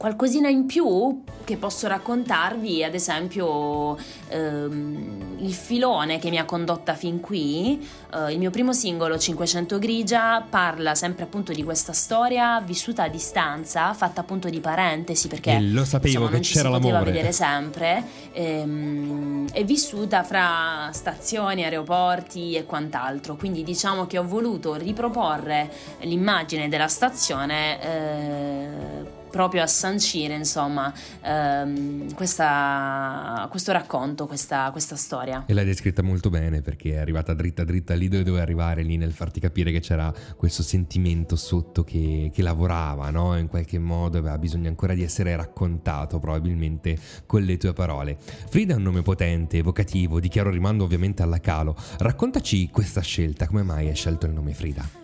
Qualcosina 0.03 0.49
in 0.49 0.65
più 0.65 1.23
che 1.45 1.55
posso 1.55 1.87
raccontarvi, 1.87 2.83
ad 2.83 2.93
esempio 2.93 3.97
ehm, 4.27 5.37
il 5.39 5.53
filone 5.53 6.19
che 6.19 6.29
mi 6.29 6.37
ha 6.37 6.43
condotta 6.43 6.93
fin 6.93 7.21
qui, 7.21 7.81
eh, 8.13 8.33
il 8.33 8.37
mio 8.37 8.49
primo 8.49 8.73
singolo 8.73 9.17
500 9.17 9.79
Grigia 9.79 10.45
parla 10.49 10.93
sempre 10.93 11.23
appunto 11.23 11.53
di 11.53 11.63
questa 11.63 11.93
storia 11.93 12.59
vissuta 12.59 13.03
a 13.03 13.07
distanza, 13.07 13.93
fatta 13.93 14.19
appunto 14.19 14.49
di 14.49 14.59
parentesi 14.59 15.29
perché 15.29 15.51
E 15.51 15.61
lo 15.61 15.85
sapevo 15.85 16.07
insomma, 16.07 16.27
che 16.27 16.33
non 16.33 16.43
ci 16.43 16.53
c'era 16.53 16.65
si 16.65 16.73
poteva 16.73 16.93
l'amore. 16.95 17.11
vedere 17.11 17.31
sempre, 17.31 18.03
ehm, 18.33 19.51
è 19.53 19.63
vissuta 19.63 20.23
fra 20.23 20.89
stazioni, 20.91 21.63
aeroporti 21.63 22.55
e 22.55 22.65
quant'altro, 22.65 23.37
quindi 23.37 23.63
diciamo 23.63 24.05
che 24.05 24.17
ho 24.17 24.27
voluto 24.27 24.73
riproporre 24.73 25.71
l'immagine 26.01 26.67
della 26.67 26.89
stazione 26.89 27.81
eh, 27.81 29.21
proprio 29.33 29.63
a 29.63 29.67
sancire 29.67 30.35
insomma 30.35 30.93
ehm, 31.21 32.13
questa- 32.13 33.47
questo 33.49 33.71
racconto, 33.71 34.27
questa, 34.27 34.69
questa 34.69 34.95
storia. 34.95 35.45
E 35.47 35.53
l'hai 35.55 35.65
descritta 35.65 36.03
molto 36.03 36.29
bene 36.29 36.61
perché 36.61 36.91
è 36.91 36.97
arrivata 36.97 37.33
dritta 37.33 37.63
dritta 37.63 37.95
lì 37.95 38.09
dove 38.09 38.23
doveva 38.23 38.43
arrivare, 38.43 38.83
lì 38.83 38.95
nel 38.95 39.11
farti 39.11 39.39
capire 39.39 39.71
che 39.71 39.79
c'era 39.79 40.13
questo 40.37 40.61
sentimento 40.61 41.35
sotto 41.35 41.83
che, 41.83 42.29
che 42.31 42.43
lavorava, 42.43 43.09
no? 43.09 43.35
In 43.35 43.47
qualche 43.47 43.79
modo 43.79 44.19
aveva 44.19 44.37
bisogno 44.37 44.67
ancora 44.67 44.93
di 44.93 45.01
essere 45.01 45.35
raccontato 45.35 46.19
probabilmente 46.19 46.95
con 47.25 47.41
le 47.41 47.57
tue 47.57 47.73
parole. 47.73 48.17
Frida 48.49 48.73
è 48.73 48.77
un 48.77 48.83
nome 48.83 49.01
potente, 49.01 49.57
evocativo, 49.57 50.19
di 50.19 50.27
chiaro 50.27 50.51
rimando 50.51 50.83
ovviamente 50.83 51.23
alla 51.23 51.39
Calo. 51.39 51.75
Raccontaci 51.97 52.69
questa 52.69 53.01
scelta, 53.01 53.47
come 53.47 53.63
mai 53.63 53.87
hai 53.87 53.95
scelto 53.95 54.27
il 54.27 54.33
nome 54.33 54.53
Frida? 54.53 55.02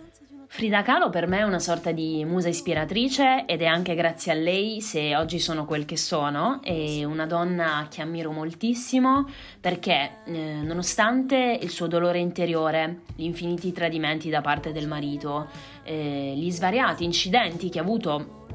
Frida 0.52 0.82
Kahlo 0.82 1.10
per 1.10 1.28
me 1.28 1.38
è 1.38 1.42
una 1.42 1.60
sorta 1.60 1.92
di 1.92 2.24
musa 2.24 2.48
ispiratrice 2.48 3.44
ed 3.46 3.62
è 3.62 3.66
anche 3.66 3.94
grazie 3.94 4.32
a 4.32 4.34
lei 4.34 4.80
se 4.80 5.14
oggi 5.14 5.38
sono 5.38 5.64
quel 5.64 5.84
che 5.84 5.96
sono. 5.96 6.60
È 6.60 7.04
una 7.04 7.24
donna 7.24 7.86
che 7.88 8.02
ammiro 8.02 8.32
moltissimo 8.32 9.28
perché 9.60 10.16
eh, 10.24 10.60
nonostante 10.60 11.56
il 11.62 11.70
suo 11.70 11.86
dolore 11.86 12.18
interiore, 12.18 13.02
gli 13.14 13.22
infiniti 13.22 13.70
tradimenti 13.70 14.28
da 14.28 14.40
parte 14.40 14.72
del 14.72 14.88
marito, 14.88 15.48
eh, 15.84 16.34
gli 16.36 16.50
svariati 16.50 17.04
incidenti 17.04 17.68
che 17.68 17.78
ha 17.78 17.82
avuto 17.82 18.46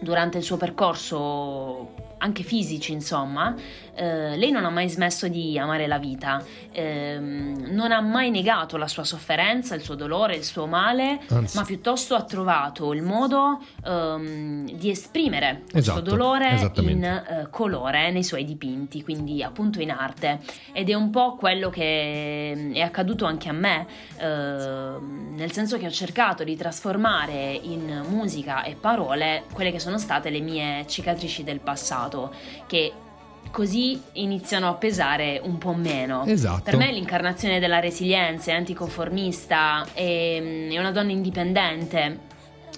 durante 0.00 0.38
il 0.38 0.44
suo 0.44 0.56
percorso 0.56 2.12
anche 2.16 2.44
fisici, 2.44 2.92
insomma, 2.92 3.54
eh, 3.94 4.36
lei 4.36 4.50
non 4.50 4.64
ha 4.64 4.70
mai 4.70 4.88
smesso 4.88 5.28
di 5.28 5.58
amare 5.58 5.86
la 5.86 5.98
vita, 5.98 6.42
ehm, 6.72 7.66
non 7.70 7.92
ha 7.92 8.00
mai 8.00 8.30
negato 8.30 8.76
la 8.76 8.88
sua 8.88 9.04
sofferenza, 9.04 9.74
il 9.74 9.82
suo 9.82 9.94
dolore, 9.94 10.34
il 10.36 10.44
suo 10.44 10.66
male, 10.66 11.20
Anzi. 11.28 11.56
ma 11.56 11.64
piuttosto 11.64 12.14
ha 12.14 12.22
trovato 12.22 12.92
il 12.92 13.02
modo 13.02 13.60
ehm, 13.84 14.70
di 14.72 14.90
esprimere 14.90 15.62
questo 15.70 15.92
Esatto, 15.92 16.00
dolore 16.00 16.50
esattamente. 16.52 16.92
in 16.92 17.04
eh, 17.04 17.46
colore 17.50 18.10
nei 18.10 18.24
suoi 18.24 18.44
dipinti, 18.44 19.02
quindi 19.02 19.42
appunto 19.42 19.80
in 19.80 19.90
arte. 19.90 20.40
Ed 20.72 20.88
è 20.88 20.94
un 20.94 21.10
po' 21.10 21.36
quello 21.36 21.68
che 21.70 22.52
mm, 22.56 22.74
è 22.74 22.80
accaduto 22.80 23.24
anche 23.26 23.48
a 23.48 23.52
me, 23.52 23.86
ehm, 24.16 25.34
nel 25.36 25.52
senso 25.52 25.78
che 25.78 25.86
ho 25.86 25.90
cercato 25.90 26.44
di 26.44 26.56
trasformare 26.56 27.58
in 27.62 28.04
musica 28.08 28.62
e 28.62 28.74
parole 28.74 29.44
quelle 29.52 29.70
che 29.70 29.78
sono 29.78 29.98
state 29.98 30.30
le 30.30 30.40
mie 30.40 30.86
cicatrici 30.86 31.44
del 31.44 31.60
passato, 31.60 32.32
che 32.66 32.92
così 33.52 34.00
iniziano 34.14 34.68
a 34.68 34.74
pesare 34.74 35.40
un 35.44 35.58
po' 35.58 35.74
meno. 35.74 36.24
Esatto. 36.24 36.62
Per 36.64 36.76
me 36.76 36.88
è 36.88 36.92
l'incarnazione 36.92 37.60
della 37.60 37.78
resilienza, 37.78 38.50
è 38.50 38.54
anticonformista, 38.54 39.86
è, 39.92 40.68
è 40.70 40.78
una 40.78 40.90
donna 40.90 41.12
indipendente. 41.12 42.30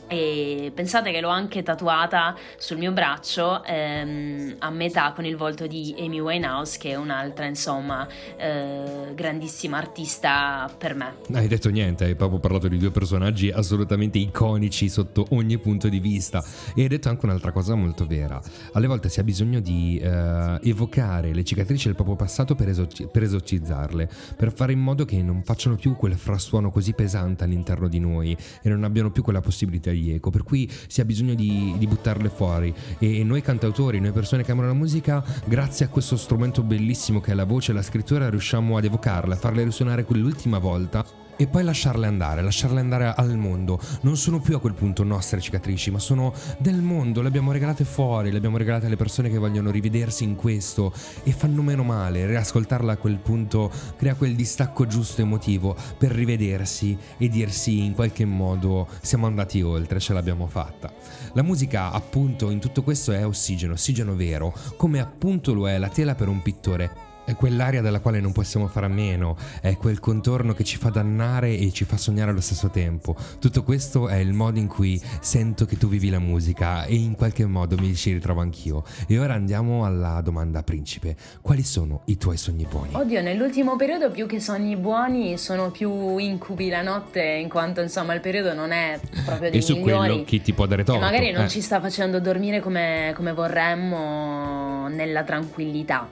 E 0.06 0.70
pensate 0.74 1.10
che 1.12 1.20
l'ho 1.20 1.28
anche 1.28 1.62
tatuata 1.62 2.36
sul 2.56 2.78
mio 2.78 2.92
braccio 2.92 3.64
ehm, 3.64 4.56
a 4.58 4.70
metà 4.70 5.12
con 5.12 5.24
il 5.24 5.36
volto 5.36 5.66
di 5.66 5.94
Amy 5.98 6.20
Winehouse, 6.20 6.78
che 6.78 6.90
è 6.90 6.94
un'altra, 6.94 7.46
insomma, 7.46 8.06
eh, 8.36 9.12
grandissima 9.14 9.78
artista 9.78 10.70
per 10.76 10.94
me. 10.94 11.14
Hai 11.32 11.48
detto 11.48 11.70
niente, 11.70 12.04
hai 12.04 12.14
proprio 12.14 12.38
parlato 12.38 12.68
di 12.68 12.76
due 12.76 12.90
personaggi 12.90 13.50
assolutamente 13.50 14.18
iconici 14.18 14.88
sotto 14.88 15.26
ogni 15.30 15.58
punto 15.58 15.88
di 15.88 16.00
vista 16.00 16.44
e 16.74 16.82
hai 16.82 16.88
detto 16.88 17.08
anche 17.08 17.24
un'altra 17.24 17.50
cosa 17.50 17.74
molto 17.74 18.06
vera. 18.06 18.40
Alle 18.72 18.86
volte 18.86 19.08
si 19.08 19.20
ha 19.20 19.24
bisogno 19.24 19.60
di 19.60 19.98
eh, 20.02 20.58
evocare 20.62 21.32
le 21.32 21.44
cicatrici 21.44 21.86
del 21.86 21.94
proprio 21.94 22.16
passato 22.16 22.54
per, 22.54 22.68
esorci- 22.68 23.08
per 23.10 23.22
esorcizzarle, 23.22 24.08
per 24.36 24.52
fare 24.52 24.72
in 24.72 24.80
modo 24.80 25.04
che 25.04 25.22
non 25.22 25.42
facciano 25.42 25.76
più 25.76 25.96
quel 25.96 26.14
frastuono 26.14 26.70
così 26.70 26.92
pesante 26.92 27.44
all'interno 27.44 27.88
di 27.88 27.98
noi 27.98 28.36
e 28.62 28.68
non 28.68 28.84
abbiano 28.84 29.10
più 29.10 29.22
quella 29.22 29.40
possibilità 29.40 29.90
di 29.94 30.12
eco. 30.12 30.30
Per 30.30 30.42
cui 30.42 30.70
si 30.86 31.00
ha 31.00 31.04
bisogno 31.04 31.34
di, 31.34 31.74
di 31.78 31.86
buttarle 31.86 32.28
fuori 32.28 32.74
e 32.98 33.24
noi 33.24 33.42
cantautori, 33.42 34.00
noi 34.00 34.12
persone 34.12 34.42
che 34.42 34.52
amano 34.52 34.68
la 34.68 34.74
musica, 34.74 35.24
grazie 35.44 35.86
a 35.86 35.88
questo 35.88 36.16
strumento 36.16 36.62
bellissimo 36.62 37.20
che 37.20 37.32
è 37.32 37.34
la 37.34 37.44
voce 37.44 37.72
e 37.72 37.74
la 37.74 37.82
scrittura, 37.82 38.28
riusciamo 38.28 38.76
ad 38.76 38.84
evocarle, 38.84 39.34
a 39.34 39.38
farle 39.38 39.64
risuonare 39.64 40.04
quell'ultima 40.04 40.58
volta 40.58 41.23
e 41.36 41.46
poi 41.46 41.64
lasciarle 41.64 42.06
andare, 42.06 42.42
lasciarle 42.42 42.80
andare 42.80 43.12
al 43.14 43.36
mondo. 43.36 43.80
Non 44.02 44.16
sono 44.16 44.40
più 44.40 44.56
a 44.56 44.60
quel 44.60 44.74
punto 44.74 45.02
nostre 45.02 45.40
cicatrici, 45.40 45.90
ma 45.90 45.98
sono 45.98 46.32
del 46.58 46.80
mondo, 46.80 47.22
le 47.22 47.28
abbiamo 47.28 47.52
regalate 47.52 47.84
fuori, 47.84 48.30
le 48.30 48.38
abbiamo 48.38 48.56
regalate 48.56 48.86
alle 48.86 48.96
persone 48.96 49.30
che 49.30 49.38
vogliono 49.38 49.70
rivedersi 49.70 50.24
in 50.24 50.36
questo 50.36 50.92
e 51.22 51.32
fanno 51.32 51.62
meno 51.62 51.82
male. 51.82 52.26
Riascoltarla 52.26 52.92
a 52.92 52.96
quel 52.96 53.18
punto 53.18 53.70
crea 53.96 54.14
quel 54.14 54.34
distacco 54.34 54.86
giusto 54.86 55.22
emotivo 55.22 55.76
per 55.98 56.10
rivedersi 56.12 56.96
e 57.18 57.28
dirsi 57.28 57.84
in 57.84 57.94
qualche 57.94 58.24
modo 58.24 58.88
siamo 59.00 59.26
andati 59.26 59.62
oltre, 59.62 60.00
ce 60.00 60.12
l'abbiamo 60.12 60.46
fatta. 60.46 60.92
La 61.32 61.42
musica 61.42 61.90
appunto 61.90 62.50
in 62.50 62.60
tutto 62.60 62.82
questo 62.82 63.12
è 63.12 63.26
ossigeno, 63.26 63.74
ossigeno 63.74 64.14
vero, 64.14 64.54
come 64.76 65.00
appunto 65.00 65.52
lo 65.52 65.68
è 65.68 65.78
la 65.78 65.88
tela 65.88 66.14
per 66.14 66.28
un 66.28 66.42
pittore. 66.42 67.13
È 67.24 67.34
quell'aria 67.36 67.80
dalla 67.80 68.00
quale 68.00 68.20
non 68.20 68.32
possiamo 68.32 68.66
fare 68.68 68.84
a 68.86 68.90
meno, 68.90 69.36
è 69.62 69.76
quel 69.76 69.98
contorno 69.98 70.52
che 70.52 70.62
ci 70.62 70.76
fa 70.76 70.90
dannare 70.90 71.56
e 71.56 71.72
ci 71.72 71.84
fa 71.84 71.96
sognare 71.96 72.30
allo 72.30 72.42
stesso 72.42 72.68
tempo. 72.68 73.16
Tutto 73.38 73.62
questo 73.62 74.08
è 74.08 74.16
il 74.16 74.34
modo 74.34 74.58
in 74.58 74.66
cui 74.66 75.00
sento 75.20 75.64
che 75.64 75.78
tu 75.78 75.88
vivi 75.88 76.10
la 76.10 76.18
musica 76.18 76.84
e 76.84 76.94
in 76.96 77.14
qualche 77.16 77.46
modo 77.46 77.76
mi 77.78 77.94
ci 77.94 78.12
ritrovo 78.12 78.40
anch'io. 78.42 78.84
E 79.06 79.18
ora 79.18 79.32
andiamo 79.34 79.86
alla 79.86 80.20
domanda 80.20 80.62
principe. 80.62 81.16
Quali 81.40 81.62
sono 81.62 82.02
i 82.06 82.18
tuoi 82.18 82.36
sogni 82.36 82.66
buoni? 82.68 82.90
Oddio, 82.94 83.22
nell'ultimo 83.22 83.74
periodo 83.76 84.10
più 84.10 84.26
che 84.26 84.38
sogni 84.38 84.76
buoni 84.76 85.38
sono 85.38 85.70
più 85.70 86.18
incubi 86.18 86.68
la 86.68 86.82
notte, 86.82 87.22
in 87.22 87.48
quanto 87.48 87.80
insomma 87.80 88.12
il 88.12 88.20
periodo 88.20 88.52
non 88.52 88.70
è 88.70 89.00
proprio 89.24 89.48
dei 89.50 89.60
E 89.60 89.62
su 89.62 89.76
migliori. 89.76 90.08
quello 90.08 90.24
chi 90.24 90.42
ti 90.42 90.52
può 90.52 90.66
dare 90.66 90.82
E 90.82 90.84
torto? 90.84 91.00
magari 91.00 91.30
non 91.32 91.44
Eh. 91.44 91.48
ci 91.48 91.62
sta 91.62 91.80
facendo 91.80 92.20
dormire 92.20 92.60
come, 92.60 93.12
come 93.16 93.32
vorremmo 93.32 94.88
nella 94.88 95.22
tranquillità. 95.24 96.08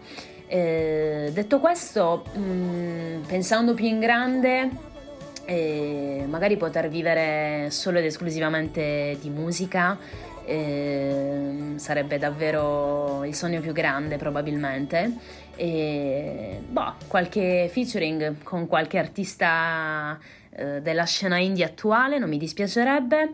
Eh, 0.55 1.31
detto 1.33 1.61
questo, 1.61 2.25
mh, 2.35 3.27
pensando 3.27 3.73
più 3.73 3.87
in 3.87 3.99
grande, 3.99 4.69
eh, 5.47 6.27
magari 6.29 6.59
poter 6.59 6.91
vivere 6.91 7.69
solo 7.71 7.97
ed 7.97 8.05
esclusivamente 8.05 9.17
di 9.19 9.31
musica 9.31 9.97
eh, 10.45 11.73
sarebbe 11.77 12.19
davvero 12.19 13.25
il 13.25 13.35
sogno 13.35 13.63
più 13.63 13.73
grande 13.73 14.19
probabilmente. 14.19 15.15
E, 15.57 16.61
boh, 16.69 16.97
qualche 17.07 17.71
featuring 17.73 18.43
con 18.43 18.67
qualche 18.67 18.99
artista 18.99 20.19
eh, 20.51 20.83
della 20.83 21.05
scena 21.05 21.39
indie 21.39 21.65
attuale 21.65 22.19
non 22.19 22.29
mi 22.29 22.37
dispiacerebbe 22.37 23.31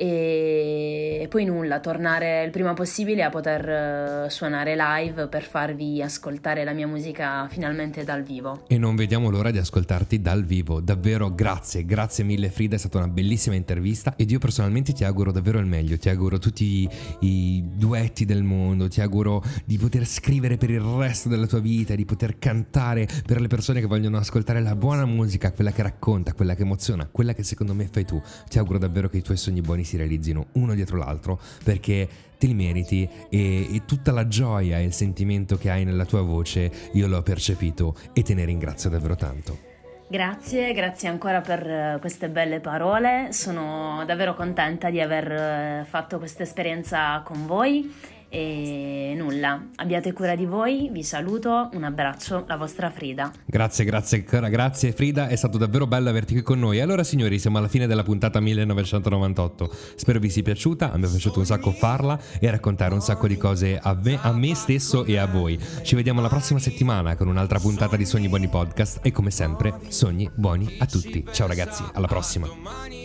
e 0.00 1.26
poi 1.28 1.44
nulla, 1.44 1.80
tornare 1.80 2.44
il 2.44 2.50
prima 2.52 2.72
possibile 2.72 3.24
a 3.24 3.30
poter 3.30 3.68
eh, 3.68 4.30
suonare 4.30 4.76
live 4.76 5.26
per 5.26 5.42
farvi 5.42 6.00
ascoltare 6.00 6.62
la 6.62 6.72
mia 6.72 6.86
musica 6.86 7.48
finalmente 7.48 8.04
dal 8.04 8.22
vivo. 8.22 8.62
E 8.68 8.78
non 8.78 8.94
vediamo 8.94 9.28
l'ora 9.28 9.50
di 9.50 9.58
ascoltarti 9.58 10.20
dal 10.20 10.44
vivo. 10.44 10.80
Davvero 10.80 11.34
grazie, 11.34 11.84
grazie 11.84 12.22
mille 12.22 12.48
Frida, 12.48 12.76
è 12.76 12.78
stata 12.78 12.98
una 12.98 13.08
bellissima 13.08 13.56
intervista 13.56 14.14
ed 14.16 14.30
io 14.30 14.38
personalmente 14.38 14.92
ti 14.92 15.02
auguro 15.02 15.32
davvero 15.32 15.58
il 15.58 15.66
meglio, 15.66 15.98
ti 15.98 16.08
auguro 16.08 16.38
tutti 16.38 16.64
i, 16.64 16.88
i 17.26 17.64
duetti 17.74 18.24
del 18.24 18.44
mondo, 18.44 18.86
ti 18.86 19.00
auguro 19.00 19.42
di 19.64 19.78
poter 19.78 20.06
scrivere 20.06 20.58
per 20.58 20.70
il 20.70 20.80
resto 20.80 21.28
della 21.28 21.48
tua 21.48 21.58
vita, 21.58 21.96
di 21.96 22.04
poter 22.04 22.38
cantare 22.38 23.08
per 23.26 23.40
le 23.40 23.48
persone 23.48 23.80
che 23.80 23.86
vogliono 23.86 24.18
ascoltare 24.18 24.60
la 24.60 24.76
buona 24.76 25.04
musica, 25.06 25.50
quella 25.50 25.72
che 25.72 25.82
racconta, 25.82 26.34
quella 26.34 26.54
che 26.54 26.62
emoziona, 26.62 27.08
quella 27.10 27.34
che 27.34 27.42
secondo 27.42 27.74
me 27.74 27.88
fai 27.90 28.04
tu. 28.04 28.22
Ti 28.48 28.58
auguro 28.58 28.78
davvero 28.78 29.08
che 29.08 29.16
i 29.16 29.22
tuoi 29.22 29.36
sogni 29.36 29.60
buoni 29.60 29.86
si 29.88 29.96
realizzino 29.96 30.48
uno 30.52 30.74
dietro 30.74 30.96
l'altro 30.96 31.40
perché 31.64 32.08
te 32.38 32.46
li 32.46 32.54
meriti 32.54 33.08
e, 33.28 33.74
e 33.74 33.82
tutta 33.84 34.12
la 34.12 34.28
gioia 34.28 34.78
e 34.78 34.84
il 34.84 34.92
sentimento 34.92 35.56
che 35.56 35.70
hai 35.70 35.84
nella 35.84 36.04
tua 36.04 36.22
voce 36.22 36.70
io 36.92 37.08
l'ho 37.08 37.22
percepito 37.22 37.96
e 38.12 38.22
te 38.22 38.34
ne 38.34 38.44
ringrazio 38.44 38.90
davvero 38.90 39.16
tanto. 39.16 39.66
Grazie, 40.10 40.72
grazie 40.72 41.08
ancora 41.08 41.42
per 41.42 41.68
eh, 41.68 41.96
queste 42.00 42.30
belle 42.30 42.60
parole, 42.60 43.28
sono 43.32 44.04
davvero 44.06 44.34
contenta 44.34 44.88
di 44.88 45.02
aver 45.02 45.30
eh, 45.30 45.84
fatto 45.86 46.18
questa 46.18 46.44
esperienza 46.44 47.20
con 47.24 47.46
voi 47.46 48.16
e 48.28 49.14
nulla, 49.16 49.68
abbiate 49.76 50.12
cura 50.12 50.34
di 50.34 50.44
voi, 50.44 50.88
vi 50.92 51.02
saluto, 51.02 51.70
un 51.72 51.84
abbraccio, 51.84 52.44
la 52.46 52.56
vostra 52.56 52.90
Frida. 52.90 53.32
Grazie, 53.44 53.84
grazie, 53.84 54.24
cara, 54.24 54.48
grazie 54.48 54.92
Frida, 54.92 55.28
è 55.28 55.36
stato 55.36 55.58
davvero 55.58 55.86
bello 55.86 56.08
averti 56.08 56.34
qui 56.34 56.42
con 56.42 56.58
noi. 56.58 56.80
Allora 56.80 57.04
signori, 57.04 57.38
siamo 57.38 57.58
alla 57.58 57.68
fine 57.68 57.86
della 57.86 58.02
puntata 58.02 58.40
1998. 58.40 59.70
Spero 59.96 60.18
vi 60.18 60.30
sia 60.30 60.42
piaciuta, 60.42 60.92
a 60.92 60.96
me 60.96 61.06
è 61.06 61.10
piaciuto 61.10 61.38
un 61.38 61.46
sacco 61.46 61.70
farla 61.70 62.18
e 62.38 62.50
raccontare 62.50 62.94
un 62.94 63.00
sacco 63.00 63.26
di 63.26 63.36
cose 63.36 63.78
a 63.80 63.98
me, 64.00 64.18
a 64.20 64.32
me 64.32 64.54
stesso 64.54 65.04
e 65.04 65.16
a 65.16 65.26
voi. 65.26 65.58
Ci 65.82 65.94
vediamo 65.94 66.20
la 66.20 66.28
prossima 66.28 66.58
settimana 66.58 67.16
con 67.16 67.28
un'altra 67.28 67.58
puntata 67.58 67.96
di 67.96 68.04
Sogni 68.04 68.28
Buoni 68.28 68.48
Podcast 68.48 69.00
e 69.02 69.10
come 69.12 69.30
sempre, 69.30 69.74
sogni 69.88 70.28
buoni 70.34 70.76
a 70.78 70.86
tutti. 70.86 71.24
Ciao 71.32 71.46
ragazzi, 71.46 71.82
alla 71.92 72.06
prossima. 72.06 72.97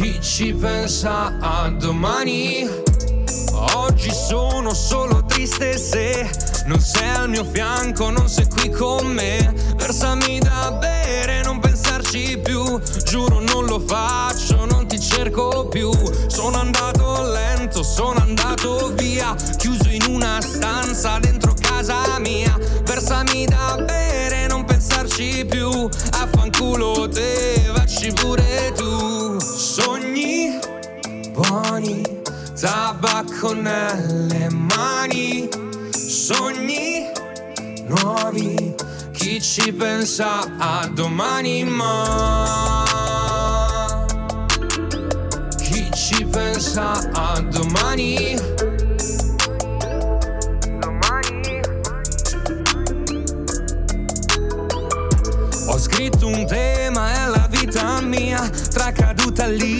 Chi 0.00 0.18
ci 0.22 0.54
pensa 0.54 1.36
a 1.38 1.68
domani? 1.68 2.66
Oggi 3.74 4.10
sono 4.10 4.72
solo 4.72 5.22
triste 5.26 5.76
se 5.76 6.26
non 6.64 6.80
sei 6.80 7.10
al 7.10 7.28
mio 7.28 7.44
fianco, 7.44 8.08
non 8.08 8.26
sei 8.26 8.48
qui 8.48 8.70
con 8.70 9.08
me. 9.08 9.52
Versami 9.76 10.38
da 10.38 10.72
bere, 10.72 11.42
non 11.42 11.58
pensarci 11.60 12.40
più. 12.42 12.80
Giuro 13.04 13.40
non 13.40 13.66
lo 13.66 13.78
faccio, 13.78 14.64
non 14.64 14.86
ti 14.86 14.98
cerco 14.98 15.68
più. 15.68 15.90
Sono 16.28 16.58
andato 16.58 16.89
tabacco 33.40 33.54
nelle 33.54 34.48
mani, 34.50 35.48
sogni 35.90 37.08
nuovi, 37.86 38.74
chi 39.12 39.40
ci 39.40 39.72
pensa 39.72 40.40
a 40.58 40.86
domani 40.92 41.64
ma 41.64 42.84
chi 45.56 45.90
ci 45.94 46.24
pensa 46.26 46.92
a 47.12 47.40
domani? 47.40 48.36
Ho 55.66 55.78
scritto 55.78 56.26
un 56.26 56.46
tema, 56.46 57.12
è 57.12 57.28
la 57.28 57.46
vita 57.48 58.00
mia, 58.02 58.46
tra 58.70 58.92
caduta 58.92 59.46
libera 59.46 59.79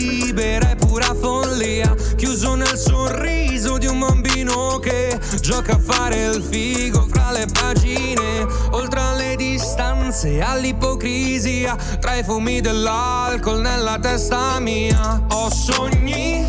gioca 5.51 5.73
a 5.73 5.79
fare 5.81 6.27
il 6.27 6.41
figo 6.41 7.09
fra 7.11 7.33
le 7.33 7.45
pagine, 7.53 8.47
oltre 8.71 9.01
alle 9.01 9.35
distanze 9.35 10.35
e 10.35 10.41
all'ipocrisia, 10.41 11.77
tra 11.99 12.15
i 12.15 12.23
fumi 12.23 12.61
dell'alcol 12.61 13.61
nella 13.61 13.99
testa 13.99 14.61
mia. 14.61 15.21
Ho 15.31 15.51
sogni 15.51 16.49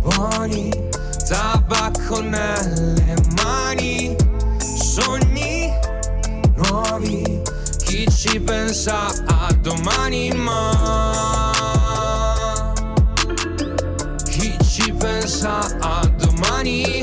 buoni, 0.00 0.72
tabacco 1.28 2.20
nelle 2.20 3.14
mani, 3.44 4.16
sogni 4.58 5.72
nuovi. 6.56 7.40
Chi 7.84 8.10
ci 8.10 8.40
pensa 8.40 9.06
a 9.26 9.52
domani 9.60 10.30
ma 10.32 11.52
Chi 14.24 14.56
ci 14.68 14.92
pensa 14.92 15.60
a 15.78 16.04
domani 16.18 16.95